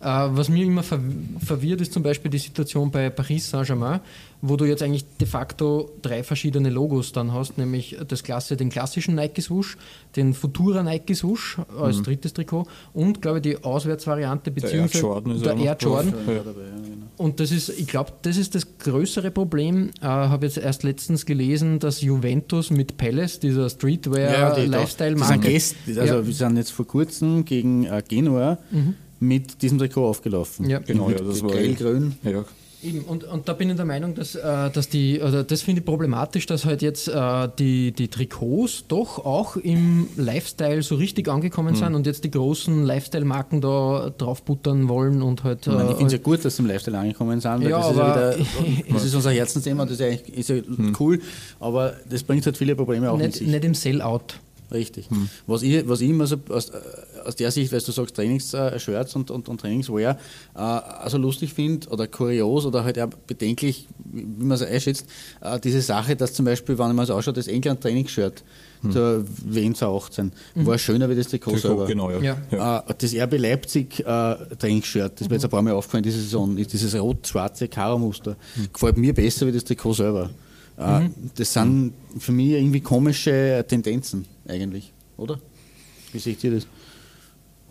[0.02, 4.00] Äh, was mir immer verwirrt, ist zum Beispiel die Situation bei Paris Saint-Germain,
[4.40, 8.68] wo du jetzt eigentlich de facto drei verschiedene Logos dann hast, nämlich das Klasse, den
[8.68, 9.76] klassischen Nike-Swoosh,
[10.16, 12.02] den Futura Nike-Swoosh als mhm.
[12.02, 15.42] drittes Trikot und, glaube ich, die Auswärtsvariante beziehungsweise der Air Jordan.
[15.42, 16.14] der Air Jordan.
[16.26, 16.42] Ja.
[16.42, 16.52] Genau.
[17.18, 19.90] Und das ist, ich glaube, das ist das größere Problem.
[19.94, 25.52] Ich äh, habe jetzt erst letztens gelesen, dass Juventus mit Palace, dieser Streetwear-Lifestyle-Marke...
[25.52, 26.26] Ja, also ja.
[26.26, 28.96] wir sind jetzt vor kurzem gegen äh, Genua mhm.
[29.22, 30.68] Mit diesem Trikot aufgelaufen.
[30.68, 31.08] Ja, genau.
[31.08, 32.16] Ja, das war grün.
[32.22, 32.44] Ja,
[32.84, 35.80] Eben, und, und da bin ich der Meinung, dass, äh, dass die, oder das finde
[35.80, 41.28] ich problematisch, dass halt jetzt äh, die, die Trikots doch auch im Lifestyle so richtig
[41.28, 41.78] angekommen mhm.
[41.78, 45.68] sind und jetzt die großen Lifestyle-Marken da draufbuttern wollen und halt.
[45.68, 47.90] Äh, ich, finde es ja gut, dass sie im Lifestyle angekommen sind, weil ja, das,
[47.90, 48.46] ist ja wieder,
[48.92, 50.96] das ist unser Herzensthema, das ist ja, ist ja mhm.
[50.98, 51.20] cool,
[51.60, 53.46] aber das bringt halt viele Probleme auch nicht, mit sich.
[53.46, 54.40] Nicht im Sell-Out.
[54.72, 55.10] Richtig.
[55.10, 55.28] Hm.
[55.46, 56.40] Was, ich, was ich immer so äh,
[57.24, 60.18] aus der Sicht, weil du sagst Trainingsshirts und, und, und Trainingswear,
[60.54, 65.06] äh, also lustig finde oder kurios oder halt auch bedenklich, wie man es einschätzt,
[65.40, 68.42] äh, diese Sache, dass zum Beispiel, wenn man es anschaut, das England-Trainingsshirt
[68.82, 68.92] hm.
[68.92, 70.66] der WM 2018 mhm.
[70.66, 71.86] war schöner wie das Trikot, selber.
[71.86, 72.36] Genau, ja.
[72.50, 72.78] Ja.
[72.80, 75.32] Äh, das RB Leipzig äh, Trainingsshirt, das mhm.
[75.32, 78.36] mir jetzt ein paar Mal aufgefallen diese Saison, ist dieses rot-schwarze Karo-Muster.
[78.56, 78.72] Mhm.
[78.72, 80.30] Gefällt mir besser wie das Trikot selber.
[80.78, 81.14] Äh, mhm.
[81.36, 85.38] Das sind für mich irgendwie komische Tendenzen eigentlich, oder?
[86.12, 86.66] Wie seht ihr das?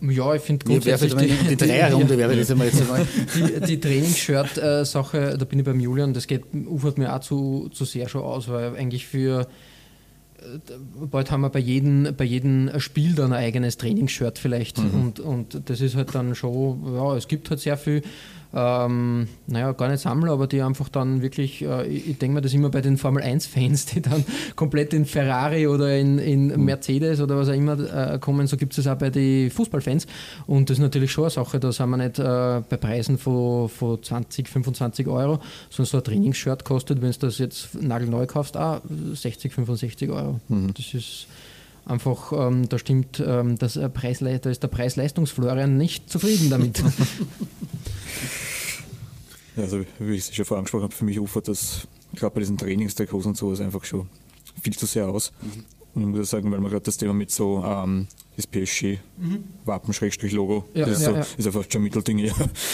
[0.01, 3.05] Ja, ich finde grundsätzlich die, die, die Dreierrunde wäre das einmal jetzt einmal.
[3.35, 7.85] Die, die Trainingsshirt-Sache, da bin ich beim Julian, das geht, ufert mir auch zu, zu
[7.85, 9.47] sehr schon aus, weil eigentlich für
[10.39, 10.43] äh,
[11.09, 15.01] bald haben wir bei jedem, bei jedem Spiel dann ein eigenes Trainingsshirt vielleicht mhm.
[15.01, 18.01] und, und das ist halt dann schon, ja, es gibt halt sehr viel
[18.53, 22.53] ähm, naja, gar nicht sammeln, aber die einfach dann wirklich, äh, ich, denke mir das
[22.53, 26.65] immer bei den Formel 1-Fans, die dann komplett in Ferrari oder in, in mhm.
[26.65, 30.05] Mercedes oder was auch immer äh, kommen, so gibt es das auch bei den Fußballfans.
[30.47, 33.69] Und das ist natürlich schon eine Sache, da sind wir nicht äh, bei Preisen von,
[33.69, 38.57] von 20, 25 Euro, sondern so ein Trainingsshirt kostet, wenn du das jetzt nagelneu kaufst,
[38.57, 38.81] auch
[39.13, 40.39] 60, 65 Euro.
[40.49, 40.73] Mhm.
[40.73, 41.27] Das ist
[41.85, 46.83] einfach, ähm, da stimmt, ähm, das Preis, da ist der Preis-Leistungsflorian nicht zufrieden damit.
[49.55, 52.39] Ja, also wie ich es schon vorher angesprochen habe, für mich ufert das gerade bei
[52.39, 54.07] diesen Trainingstrikots und sowas einfach schon
[54.61, 55.33] viel zu sehr aus.
[55.41, 55.65] Mhm.
[55.93, 60.85] Und ich muss sagen, weil man gerade das Thema mit so ähm, das PSG-Wappen-Logo, ja,
[60.85, 61.25] das ist, ja, so, ja.
[61.37, 62.33] ist einfach schon ein Mittelding, ja.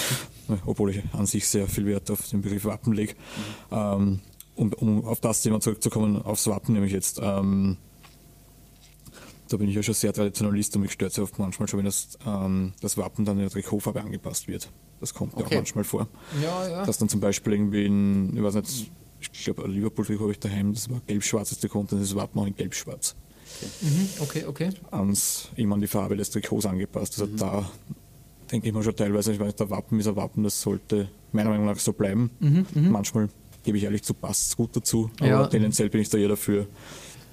[0.67, 3.15] obwohl ich an sich sehr viel Wert auf den Begriff Wappen lege.
[3.71, 3.75] Mhm.
[3.75, 4.19] Ähm,
[4.55, 7.19] um, um auf das Thema zurückzukommen, aufs Wappen nämlich jetzt.
[7.21, 7.77] Ähm,
[9.49, 11.85] da bin ich ja schon sehr Traditionalist und mich stört es oft manchmal schon, wenn
[11.85, 14.69] das, ähm, das Wappen dann in der Trikotfarbe angepasst wird.
[14.99, 15.43] Das kommt okay.
[15.43, 16.07] ja auch manchmal vor.
[16.41, 16.85] Ja, ja.
[16.85, 20.73] Dass dann zum Beispiel irgendwie in, ich weiß nicht, ich glaube, Liverpool-Trikot habe ich daheim,
[20.73, 23.15] das war gelb-schwarzes Trikot und dann ist das Wappen auch in gelb-schwarz.
[24.19, 24.43] Okay.
[24.43, 27.19] Mhm, okay, Ans, immer an die Farbe des Trikots angepasst.
[27.19, 27.37] Also mhm.
[27.37, 27.69] da
[28.51, 31.49] denke ich mir schon teilweise, ich weiß, der Wappen ist ein Wappen, das sollte meiner
[31.49, 32.31] Meinung nach so bleiben.
[32.39, 32.91] Mhm, mhm.
[32.91, 33.29] Manchmal
[33.63, 35.47] gebe ich ehrlich zu, passt es gut dazu, aber ja.
[35.47, 36.67] tendenziell bin ich da eher dafür,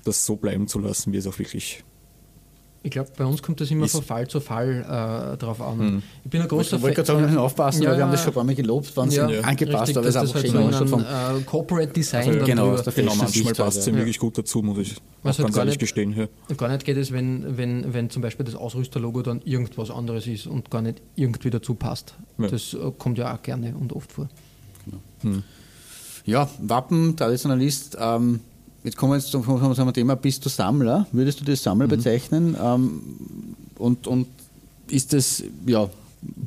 [0.04, 1.84] das so bleiben zu lassen, wie es auch wirklich
[2.84, 5.78] ich glaube, bei uns kommt das immer von Fall zu Fall äh, drauf an.
[5.78, 6.02] Hm.
[6.22, 8.20] Ich bin ein großer Ich wollte gerade sagen, wir aufpassen, ja, weil wir haben das
[8.20, 10.50] schon ein paar Mal gelobt, wann ja, sie angepasst, richtig, aber es ist einfach halt
[10.50, 12.28] schön so vom äh, Corporate Design.
[12.28, 13.94] Also, genau, aus der genau, manchmal passt es ja.
[13.94, 16.14] wirklich gut dazu, muss ich Was halt ganz ehrlich nicht, gestehen.
[16.14, 16.54] Ja.
[16.54, 20.46] Gar nicht geht es, wenn, wenn, wenn zum Beispiel das Ausrüsterlogo dann irgendwas anderes ist
[20.46, 22.16] und gar nicht irgendwie dazu passt.
[22.36, 24.28] Das äh, kommt ja auch gerne und oft vor.
[24.84, 24.98] Genau.
[25.22, 25.42] Hm.
[26.26, 28.40] Ja, Wappen, Traditionalist, ähm,
[28.84, 29.44] Jetzt kommen wir jetzt zum,
[29.74, 31.06] zum Thema, bist du Sammler?
[31.10, 31.90] Würdest du das Sammler mhm.
[31.90, 32.56] bezeichnen?
[32.60, 33.00] Ähm,
[33.78, 34.26] und, und
[34.88, 35.88] ist das, ja,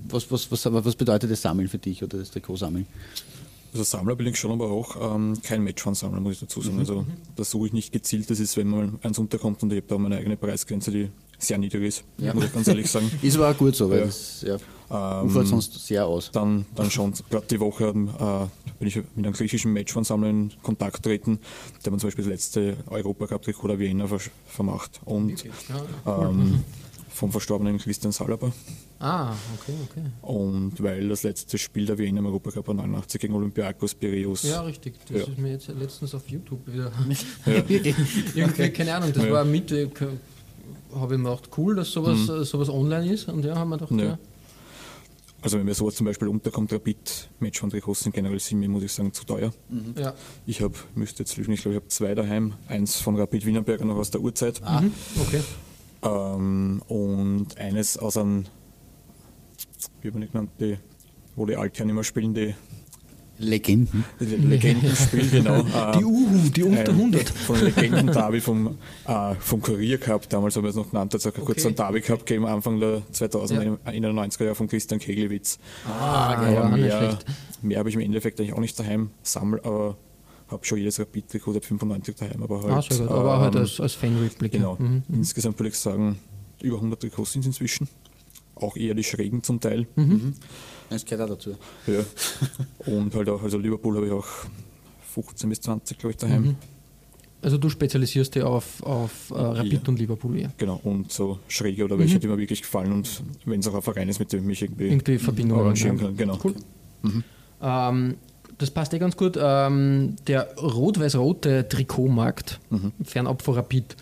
[0.07, 2.85] was, was, was, was bedeutet das Sammeln für dich oder das Trikot-Sammeln?
[3.73, 6.75] Also Sammler bin ich schon, aber auch ähm, kein Matchfan-Sammler, muss ich dazu sagen.
[6.75, 6.81] Mhm.
[6.81, 9.87] Also da suche ich nicht gezielt, das ist, wenn mal eins unterkommt und ich habe
[9.87, 12.33] da meine eigene Preisgrenze, die sehr niedrig ist, ja.
[12.33, 13.11] muss ich ganz ehrlich sagen.
[13.21, 14.05] ist aber auch gut so, weil ja.
[14.05, 14.57] das ja,
[14.89, 16.31] ähm, ufert sonst sehr aus.
[16.31, 17.91] Dann, dann schon, gerade die Woche äh,
[18.79, 21.39] bin ich mit einem griechischen Matchfan-Sammler in Kontakt treten,
[21.83, 24.07] der man zum Beispiel das letzte Europacup-Trikot oder Vienna
[24.47, 25.51] vermacht und ja,
[26.05, 26.63] ähm,
[27.09, 28.51] vom verstorbenen Christian Salaba.
[28.99, 30.03] Ah, okay, okay.
[30.21, 34.43] Und weil das letzte Spiel der Wiener im Europacup war 89 gegen Olympiakos Piraeus.
[34.43, 34.95] Ja, richtig.
[35.07, 35.27] Das ja.
[35.27, 36.91] ist mir jetzt letztens auf YouTube wieder.
[37.45, 37.63] Ja.
[38.35, 39.89] Irgendwie, keine Ahnung, das war Mitte
[40.95, 42.43] habe ich mir gedacht, cool, dass sowas, mhm.
[42.43, 43.27] sowas online ist.
[43.27, 44.05] Und ja, haben wir gedacht, ja.
[44.05, 44.19] ja.
[45.41, 48.69] Also wenn mir sowas zum Beispiel unterkommt, Rapid, Match von Trikots sind generell sind mir,
[48.69, 49.53] muss ich sagen, zu teuer.
[49.69, 49.93] Mhm.
[49.97, 50.13] Ja.
[50.45, 52.53] Ich habe, müsste jetzt lügen, ich glaube, ich habe zwei daheim.
[52.67, 54.61] Eins von Rapid Wienerberger noch aus der Urzeit.
[54.63, 54.91] Ah, mhm.
[55.21, 55.41] okay.
[56.01, 58.45] Ähm, und eines aus einem,
[60.01, 60.79] wie man nicht genannt, die,
[61.35, 62.55] wo die Altherren immer spielen, die
[63.39, 64.03] Legenden.
[64.19, 65.61] Legendenspiel, genau.
[65.97, 67.29] Die Uhu, die unter 100.
[67.29, 71.21] Von einem Legenden-Derby vom, äh, vom Kurier Cup, damals haben wir es noch genannt, hat
[71.21, 71.67] es auch kurz Okay.
[71.67, 75.59] einen Derby Cup gegeben, Anfang der 2091er Jahre von Christian Keglewitz.
[75.87, 77.19] Ah, aber ja, mehr,
[77.61, 79.97] mehr habe ich im Endeffekt eigentlich auch nicht daheim sammel, aber
[80.49, 82.71] habe schon jedes Rapid-Trikot seit 95 daheim, aber halt.
[82.73, 83.15] Ah, sehr gut.
[83.15, 84.53] Aber halt ähm, als, als Fanrückblick.
[84.53, 84.59] ja.
[84.59, 84.75] Genau.
[84.79, 85.03] Mhm.
[85.13, 86.19] Insgesamt würde ich sagen,
[86.61, 87.87] über 100 Trikots sind es inzwischen.
[88.55, 89.85] Auch eher die Schrägen zum Teil.
[89.95, 90.33] Mhm.
[90.89, 91.55] Das gehört auch dazu.
[91.87, 91.99] Ja.
[92.93, 94.27] Und halt auch, also Liverpool habe ich auch
[95.13, 96.41] 15 bis 20, glaube ich, daheim.
[96.43, 96.55] Mhm.
[97.41, 99.79] Also du spezialisierst dich auf, auf äh, Rapid Ja.
[99.87, 100.49] und Liverpool, ja.
[100.57, 103.81] Genau, und so Schräge oder welche, die mir wirklich gefallen und wenn es auch ein
[103.83, 104.91] Verein ist, mit dem ich mich irgendwie, Mhm.
[104.91, 106.17] Irgendwie Verbindung arrangieren kann.
[106.17, 106.39] Genau.
[106.43, 106.55] Cool.
[107.61, 108.15] Ähm,
[108.57, 109.37] das passt eh ganz gut.
[109.39, 112.91] Ähm, der rot-weiß-rote Trikotmarkt, Mhm.
[113.03, 113.95] fernab von Rapid.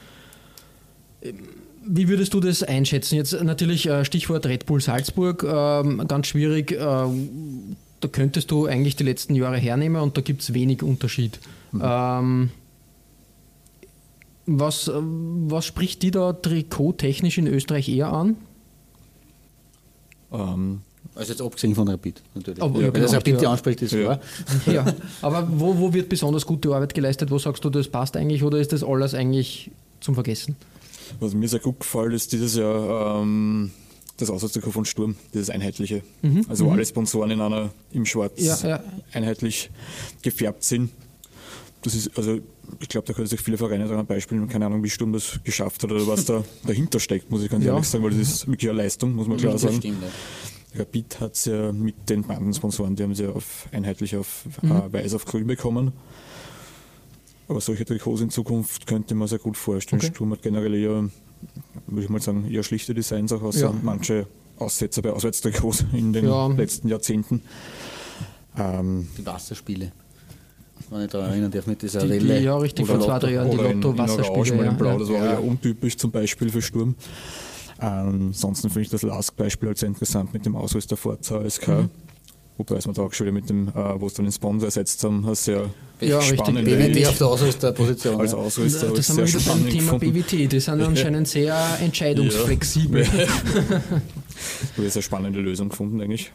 [1.22, 1.40] Ähm,
[1.88, 3.16] Wie würdest du das einschätzen?
[3.16, 6.72] Jetzt natürlich äh, Stichwort Red Bull Salzburg, ähm, ganz schwierig.
[6.80, 11.40] ähm, da könntest du eigentlich die letzten Jahre hernehmen und da gibt es wenig Unterschied.
[11.72, 11.82] Mhm.
[11.84, 12.50] Ähm,
[14.46, 18.36] was, äh, was spricht die da trikottechnisch in Österreich eher an?
[20.32, 20.82] Ähm,
[21.16, 22.62] Also jetzt abgesehen von Rapid, natürlich.
[22.62, 24.02] Aber Wenn ja, das genau, Rapid die anspricht, ist Ja.
[24.04, 24.20] klar.
[24.74, 27.32] Ja, aber wo, wo wird besonders gute Arbeit geleistet?
[27.32, 29.72] Wo sagst du, das passt eigentlich oder ist das alles eigentlich
[30.02, 30.56] zum Vergessen?
[31.20, 33.72] Was mir sehr gut gefällt, ist dieses Jahr ähm,
[34.18, 36.02] das Auswärtstrikot von Sturm, dieses einheitliche.
[36.48, 38.46] Also wo alle Sponsoren in einer im Schwarz Mhm.
[38.46, 38.84] Ja, ja.
[39.14, 39.70] einheitlich
[40.22, 40.90] gefärbt sind.
[41.82, 42.40] Das ist, also
[42.80, 45.84] ich glaube, da können sich viele Vereine daran beispielen, keine Ahnung, wie Sturm das geschafft
[45.84, 47.74] hat oder was da dahinter steckt, muss ich ganz Ja.
[47.74, 49.76] ehrlich sagen, weil das ist wirklich eine Leistung, muss man klar Das sagen.
[49.78, 50.04] stimmt.
[50.78, 54.72] Rapid hat es ja mit den Bandensponsoren, die haben sie ja auf, einheitlich auf Mhm.
[54.72, 55.92] äh, weiß auf grün bekommen.
[57.48, 60.02] Aber solche Trikots in Zukunft könnte man sehr gut vorstellen.
[60.02, 60.12] Okay.
[60.14, 61.10] Sturm hat generell eher,
[61.88, 63.74] würde ich mal sagen, eher schlichte Designs auch außer Ja.
[63.84, 64.26] manche
[64.58, 66.48] Aussetzer bei Auswärtstrikots in den Ja.
[66.48, 67.42] letzten Jahrzehnten.
[68.58, 69.92] Ähm, Die Wasserspiele.
[70.90, 72.42] Wenn ich daran erinnern darf, mit dieser Die, die, Welle.
[72.42, 74.66] ja, richtig, vor oder zwei, drei Jahren die Lotto-Wasserspiele.
[74.68, 75.14] in Blau, Ja, das ja.
[75.16, 76.96] war ja untypisch zum Beispiel für Sturm.
[77.82, 81.68] Ähm, ansonsten finde ich das Lask-Beispiel halt sehr interessant mit dem Ausrüster Forza ASK.
[81.68, 81.90] Mhm.
[82.58, 84.68] Wobei es mir da auch schon wieder mit dem, äh, wo es dann den Sponsor
[84.68, 86.40] ersetzt haben, eine sehr Ja, richtig.
[86.40, 88.20] spannende BWT auf der Ausrüsterposition.
[88.22, 88.38] als ja.
[88.38, 90.14] Ausrüster Das sind wir sehr wieder beim spannend Thema gefunden.
[90.14, 90.52] BWT.
[90.54, 93.06] Die sind anscheinend sehr entscheidungsflexibel.
[93.08, 93.92] Habe
[94.74, 96.32] ich eine sehr spannende Lösung gefunden eigentlich.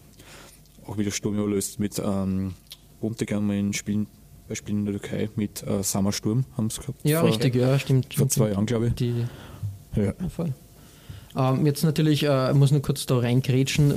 [0.87, 2.53] Auch wie der Sturm überlöst mit ähm,
[3.01, 4.07] Buntigam in Spielen,
[4.49, 6.99] bei Spielen in der Türkei mit äh, Summersturm haben sie gehabt.
[7.05, 8.07] Ja, vor, richtig, ja, stimmt.
[8.07, 8.33] Vor stimmt.
[8.33, 8.95] zwei Jahren, glaube ich.
[8.95, 9.25] Die,
[9.97, 10.03] Ja.
[10.05, 10.53] ja, voll.
[11.37, 13.89] Ähm, jetzt natürlich, äh, muss nur kurz da reingrätschen,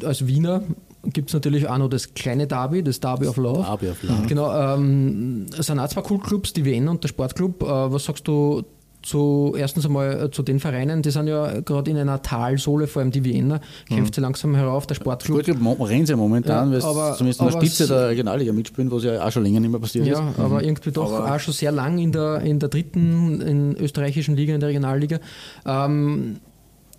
[0.00, 0.06] Mhm.
[0.06, 0.62] als Wiener
[1.04, 3.62] gibt es natürlich auch noch das kleine Derby, das Derby of Love.
[3.64, 4.26] Derby of Love.
[4.26, 7.62] Genau, ähm, es sind auch zwei Kultclubs, die Vienna und der Sportclub.
[7.62, 8.64] Äh, was sagst du
[9.00, 13.00] zu, erstens einmal äh, zu den Vereinen, die sind ja gerade in einer Talsohle, vor
[13.00, 15.44] allem die Vienna, kämpft sie langsam herauf, der Sportclub.
[15.44, 19.04] Glaube, rennen sie momentan, Ja, weil sie zumindest in der Spitze der Regionalliga mitspielen, was
[19.04, 20.38] ja auch schon länger nicht mehr passiert Ja, ist.
[20.40, 24.34] aber irgendwie doch Aber- auch schon sehr lang in der, in der dritten, in österreichischen
[24.36, 25.20] Liga, in der Regionalliga.
[25.64, 26.38] Ähm,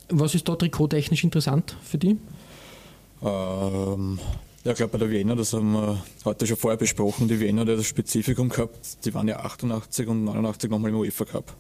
[0.10, 2.18] was ist da trikottechnisch interessant für die?
[3.22, 4.20] Ähm,
[4.64, 7.66] ja, ich glaube bei der Wiener, das haben wir heute schon vorher besprochen, die Wiener,
[7.66, 11.56] die hat das Spezifikum gehabt, die waren ja 88 und 89 nochmal im UEFA Cup.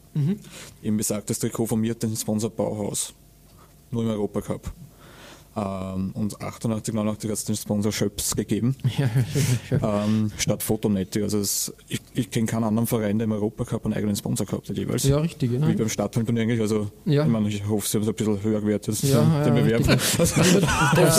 [0.83, 3.13] Eben besagtes Trikot formiert den Sponsor Bauhaus,
[3.91, 4.73] nur im Europa Cup.
[5.57, 8.75] Ähm, und 88, 89 hat es den Sponsor Schöps gegeben.
[9.71, 11.21] Ja, ähm, statt Fotonetti.
[11.23, 14.69] Also es, ich, ich kenne keinen anderen Verein, der im Europacup einen eigenen Sponsor gehabt
[14.69, 15.03] hat jeweils.
[15.03, 15.51] ja richtig.
[15.51, 15.67] Ja.
[15.67, 16.61] Wie beim Stadtturnier eigentlich.
[16.61, 17.23] Also Ja.
[17.23, 19.83] ich, meine, ich hoffe, sie haben es ein bisschen höher gewertet, Ja, ja, den Bewerb.
[20.95, 21.09] Der,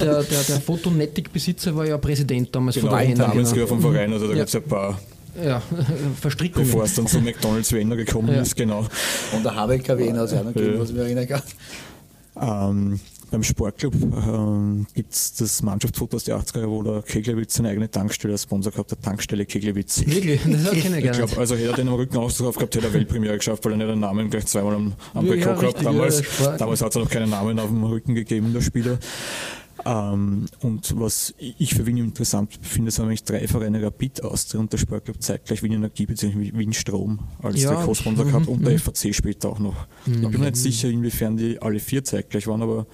[0.00, 3.16] der, der, der Fotonetic-Besitzer war ja Präsident damals Genau, von der.
[3.16, 4.38] Namensgeber vom Verein, also da Ja.
[4.38, 5.00] gab es ja ein paar,
[5.42, 5.62] Ja,
[6.20, 6.66] Verstrickungen.
[6.68, 8.42] bevor es dann zu McDonalds Wiener gekommen Ja.
[8.42, 8.84] ist, genau.
[9.32, 10.80] Und der Habeck KW hat es auch noch gegeben, Ja.
[10.80, 11.42] was ich mich erinnern kann.
[12.40, 13.00] Ähm,
[13.30, 17.68] beim Sportclub ähm, gibt es das Mannschaftsfoto aus den 80er Jahren, wo der Keglewitz seine
[17.70, 20.04] eigene Tankstelle als Sponsor gehabt hat, Tankstelle Keglewitz.
[20.06, 21.12] Wirklich, das kenne ich Ich gar nicht.
[21.18, 23.72] glaube, also hätte er den am Rücken auch drauf gehabt, hätte er Weltpremiere geschafft, weil
[23.72, 26.22] er nicht den Namen gleich zweimal am, am Ja, Trikot ja, gehabt ja, damals.
[26.58, 28.98] damals hat es noch keinen Namen auf dem Rücken gegeben, der Spieler.
[29.84, 34.72] Ähm, und was ich für Wien interessant finde, sind eigentlich drei Vereine, Rapid, Austria und
[34.72, 36.52] der Sportclub zeitgleich Wien Energie bzw.
[36.54, 38.78] Wien Strom als Ja, Trikotsponsor mhm, gehabt und der mhm.
[38.78, 39.86] FAC später auch noch.
[40.06, 42.86] Ich bin mir nicht sicher, inwiefern die alle vier zeitgleich waren, aber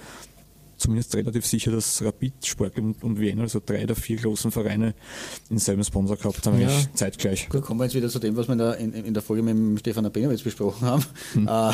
[0.77, 4.93] zumindest relativ sicher, dass Rapid, Sportclub und- und Wien, also drei der vier großen Vereine,
[5.49, 6.67] denselben Sponsor gehabt haben, Ja.
[6.67, 7.47] eigentlich zeitgleich.
[7.51, 9.41] Da kommen wir jetzt wieder zu dem, was wir in der, in, in der Folge
[9.43, 11.05] mit dem Stefan Abenowitz besprochen haben.
[11.33, 11.47] Hm.
[11.47, 11.71] Äh,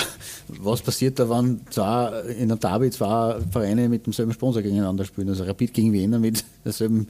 [0.47, 5.30] was passiert da, wenn zwei, in einem Derby zwei Vereine mit demselben Sponsor gegeneinander spielen?
[5.30, 7.08] Also Rapid gegen Wiener mit derselben,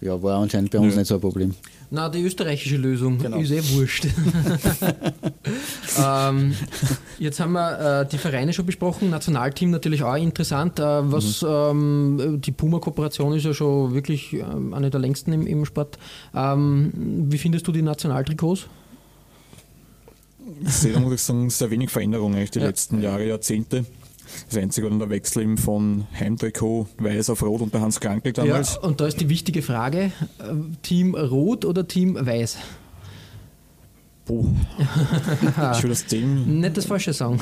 [0.00, 1.00] ja, war anscheinend bei uns Ja.
[1.00, 1.54] nicht so ein Problem.
[1.90, 3.38] Na, die österreichische Lösung Genau.
[3.38, 4.06] ist eh wurscht.
[6.04, 6.54] ähm,
[7.18, 10.78] jetzt haben wir äh, die Vereine schon besprochen, Nationalteam natürlich auch interessant.
[10.78, 10.82] Äh,
[11.12, 15.98] was ähm, die Puma-Kooperation ist ja schon wirklich ähm, eine der längsten im, im Sport.
[16.34, 16.92] Ähm,
[17.30, 18.66] wie findest du die Nationaltrikots?
[20.62, 22.66] Ich sehe da, muss ich sagen, sehr wenig Veränderung eigentlich die Ja.
[22.66, 23.84] letzten Jahre, Jahrzehnte.
[24.48, 28.32] Das einzige war dann der Wechsel eben von Heimtrikot weiß auf rot unter Hans Krankel
[28.32, 28.74] damals.
[28.74, 32.58] Ja, und da ist die wichtige Frage: äh, Team Rot oder Team Weiß?
[34.26, 34.46] Boah.
[35.76, 37.40] ich würde aus dem, Nicht das falsche sagen.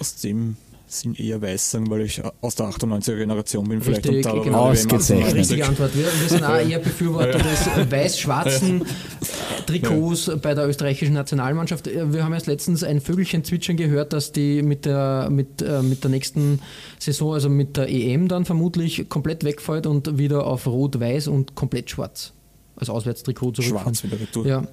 [0.00, 0.56] aus dem
[0.92, 3.80] Sinn eher weiß sagen, weil ich aus der 98er Generation bin.
[3.80, 4.70] Vielleicht Richtig, und da genau.
[4.70, 5.34] Ausgezeichnet.
[5.34, 5.64] Richtige 98.
[5.64, 5.96] Antwort.
[5.96, 8.84] Wir, wir sind auch eher Befürworter des weiß-schwarzen
[9.66, 11.86] Trikots bei der österreichischen Nationalmannschaft.
[11.86, 16.02] Wir haben erst letztens ein Vögelchen zwitschern gehört, dass die mit der, mit, äh, mit
[16.02, 16.60] der nächsten
[16.98, 21.90] Saison, also mit der EM dann vermutlich komplett wegfällt und wieder auf rot-weiß und komplett
[21.90, 22.32] schwarz
[22.80, 23.82] als Auswärtstrikot zurückkommt.
[23.98, 24.46] Schwarz wieder retour.
[24.46, 24.64] Ja,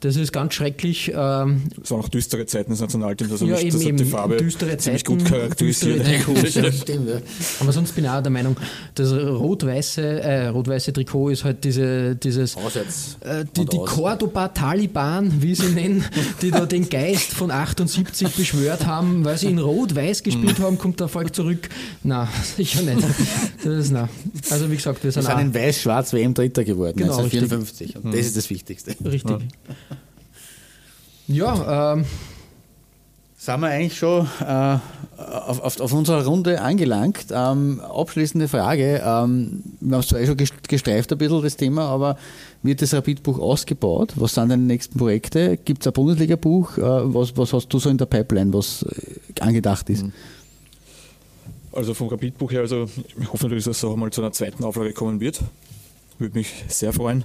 [0.00, 1.08] das ist ganz schrecklich.
[1.14, 3.96] Ähm, Das waren auch düstere Zeiten des Nationalteams, also Ja, nicht, eben, das eben.
[3.98, 6.00] die Farbe Düstere ziemlich Zeiten, gut charakterisiert.
[6.06, 6.72] düstere Trikots, ja.
[6.72, 7.16] Stimmt, ja.
[7.60, 8.56] Aber sonst bin ich auch der Meinung,
[8.94, 13.76] das rot-weiße äh, rot-weiße Trikot ist halt diese, dieses Auswärts äh, die, die.
[13.78, 16.04] Cordoba-Taliban, wie sie nennen,
[16.42, 21.00] die da den Geist von 78 beschwört haben, weil sie in rot-weiß gespielt haben, kommt
[21.00, 21.68] der Erfolg zurück.
[22.02, 23.02] Na, sicher nicht.
[23.64, 24.08] Das ist na.
[24.50, 27.16] Also wie gesagt, wir Wir sind sind auch in Weiß-Schwarz WM Dritter geworden, Genau,
[27.56, 27.96] 1954.
[27.96, 28.94] Und das ist das Wichtigste.
[29.04, 29.36] richtig.
[31.28, 32.04] Ja, ähm,
[33.36, 34.78] Sind wir eigentlich schon äh,
[35.18, 37.26] auf, auf, auf unserer Runde angelangt.
[37.30, 39.02] Ähm, abschließende Frage.
[39.04, 42.16] Ähm, wir haben es zwar eh schon ges- gestreift ein bisschen das Thema, aber
[42.62, 44.12] wird das Rapid-Buch ausgebaut?
[44.16, 45.56] Was sind deine nächsten Projekte?
[45.58, 46.78] Gibt es ein Bundesliga-Buch?
[46.78, 50.04] Äh, was, was hast du so in der Pipeline, was äh, angedacht ist?
[51.72, 52.88] Also vom Rapidbuch her, also
[53.20, 55.40] ich hoffe natürlich, dass es auch mal zu einer zweiten Auflage kommen wird.
[56.18, 57.24] Würde mich sehr freuen.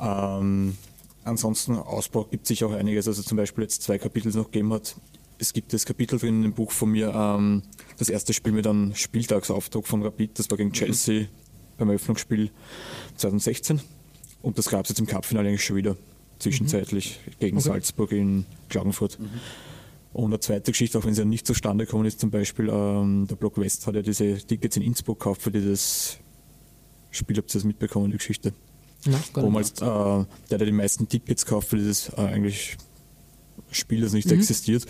[0.00, 0.76] Ähm,
[1.24, 3.06] ansonsten Ausbau gibt es sicher auch einiges.
[3.08, 4.96] Also zum Beispiel jetzt zwei Kapitel noch gegeben hat.
[5.38, 7.62] Es gibt das Kapitel drin in dem Buch von mir, ähm,
[7.96, 11.26] das erste Spiel mit einem Spieltagsaufdruck von Rapid, das war gegen Chelsea
[11.76, 12.50] beim Eröffnungsspiel
[13.16, 13.80] 2016.
[14.42, 15.96] Und das gab es jetzt im Cupfinale eigentlich schon wieder,
[16.38, 17.68] zwischenzeitlich gegen Okay.
[17.68, 19.18] Salzburg in Klagenfurt.
[20.12, 23.26] Und eine zweite Geschichte, auch wenn sie ja nicht zustande gekommen ist, zum Beispiel, ähm,
[23.28, 26.18] der Block West hat ja diese Tickets in Innsbruck gekauft für dieses
[27.10, 28.52] Spiel, habt ihr das mitbekommen, die Geschichte?
[29.06, 29.80] na, gar Wo nicht.
[29.80, 32.76] man als, äh, der, der die meisten Tickets kauft für dieses äh, eigentlich
[33.70, 34.16] Spiel, das Mhm.
[34.18, 34.86] nicht existiert,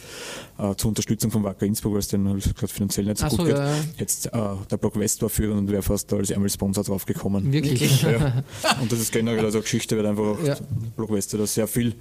[0.58, 3.30] äh, zur Unterstützung von Wacker Innsbruck, weil es denen halt gerade finanziell nicht so Ach
[3.30, 3.56] gut so, geht.
[3.56, 3.84] ja, ja.
[3.98, 4.30] Jetzt äh,
[4.70, 7.50] der Block West war führend und wäre fast als Ärmel-Sponsor drauf gekommen.
[7.52, 8.02] Wirklich?
[8.02, 8.44] Ja.
[8.80, 10.56] Und das ist generell also eine Geschichte, wird einfach auch Ja.
[10.96, 11.94] Block West da sehr viel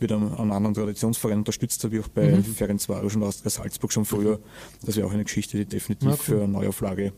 [0.00, 2.42] wird an, an anderen Traditionsvereinen unterstützt, wie auch bei Mhm.
[2.44, 4.40] Ferencvaros und Austria Salzburg schon früher.
[4.84, 6.16] Das wäre auch eine Geschichte, die definitiv cool.
[6.16, 7.12] für eine Neuauflage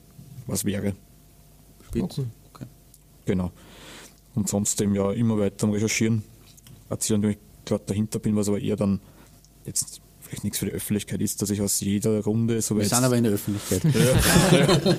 [0.46, 0.94] was wäre.
[1.88, 2.02] Spitz.
[2.18, 2.26] Okay.
[3.26, 3.52] Genau.
[4.34, 6.22] Und sonst eben ja immer weiter am Recherchieren.
[6.88, 9.00] Wenn ich gerade dahinter bin, was aber eher dann
[9.64, 12.90] jetzt vielleicht nichts für die Öffentlichkeit ist, dass ich aus jeder Runde so Wir weit
[12.90, 13.82] sind aber in der Öffentlichkeit.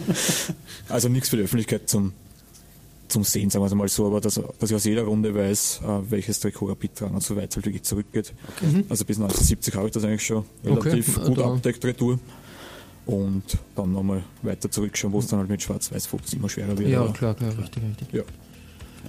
[0.89, 2.13] Also nichts für die Öffentlichkeit zum,
[3.07, 5.82] zum Sehen, sagen wir es mal so, aber dass, dass ich aus jeder Runde weiß,
[5.84, 8.34] äh, welches Trikot Rapid tragen und so weiter halt wirklich zurückgeht.
[8.89, 12.19] Also bis 1970 habe ich das eigentlich schon relativ Okay, gut abdeckt, Retour.
[13.07, 13.43] Und
[13.75, 16.89] dann nochmal weiter zurückschauen, wo es dann halt mit Schwarz-Weiß-Fotos immer schwerer wird.
[16.89, 18.07] Ja, klar, klar, richtig, richtig.
[18.13, 18.23] Ja.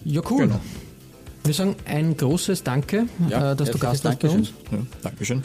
[0.05, 0.47] Ja, cool.
[0.47, 0.61] Genau.
[1.45, 4.53] Wir sagen ein großes Danke, Ja, äh, dass du Gast warst bei uns.
[4.53, 4.79] Dankeschön.
[4.79, 5.43] Ja, Dankeschön.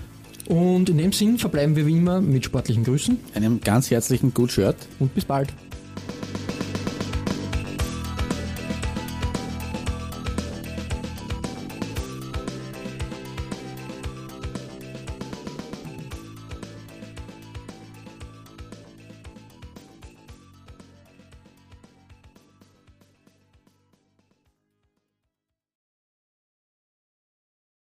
[0.47, 4.51] Und in dem Sinn verbleiben wir wie immer mit sportlichen Grüßen Einem ganz herzlichen Good
[4.51, 4.75] Shirt.
[4.99, 5.53] und bis bald.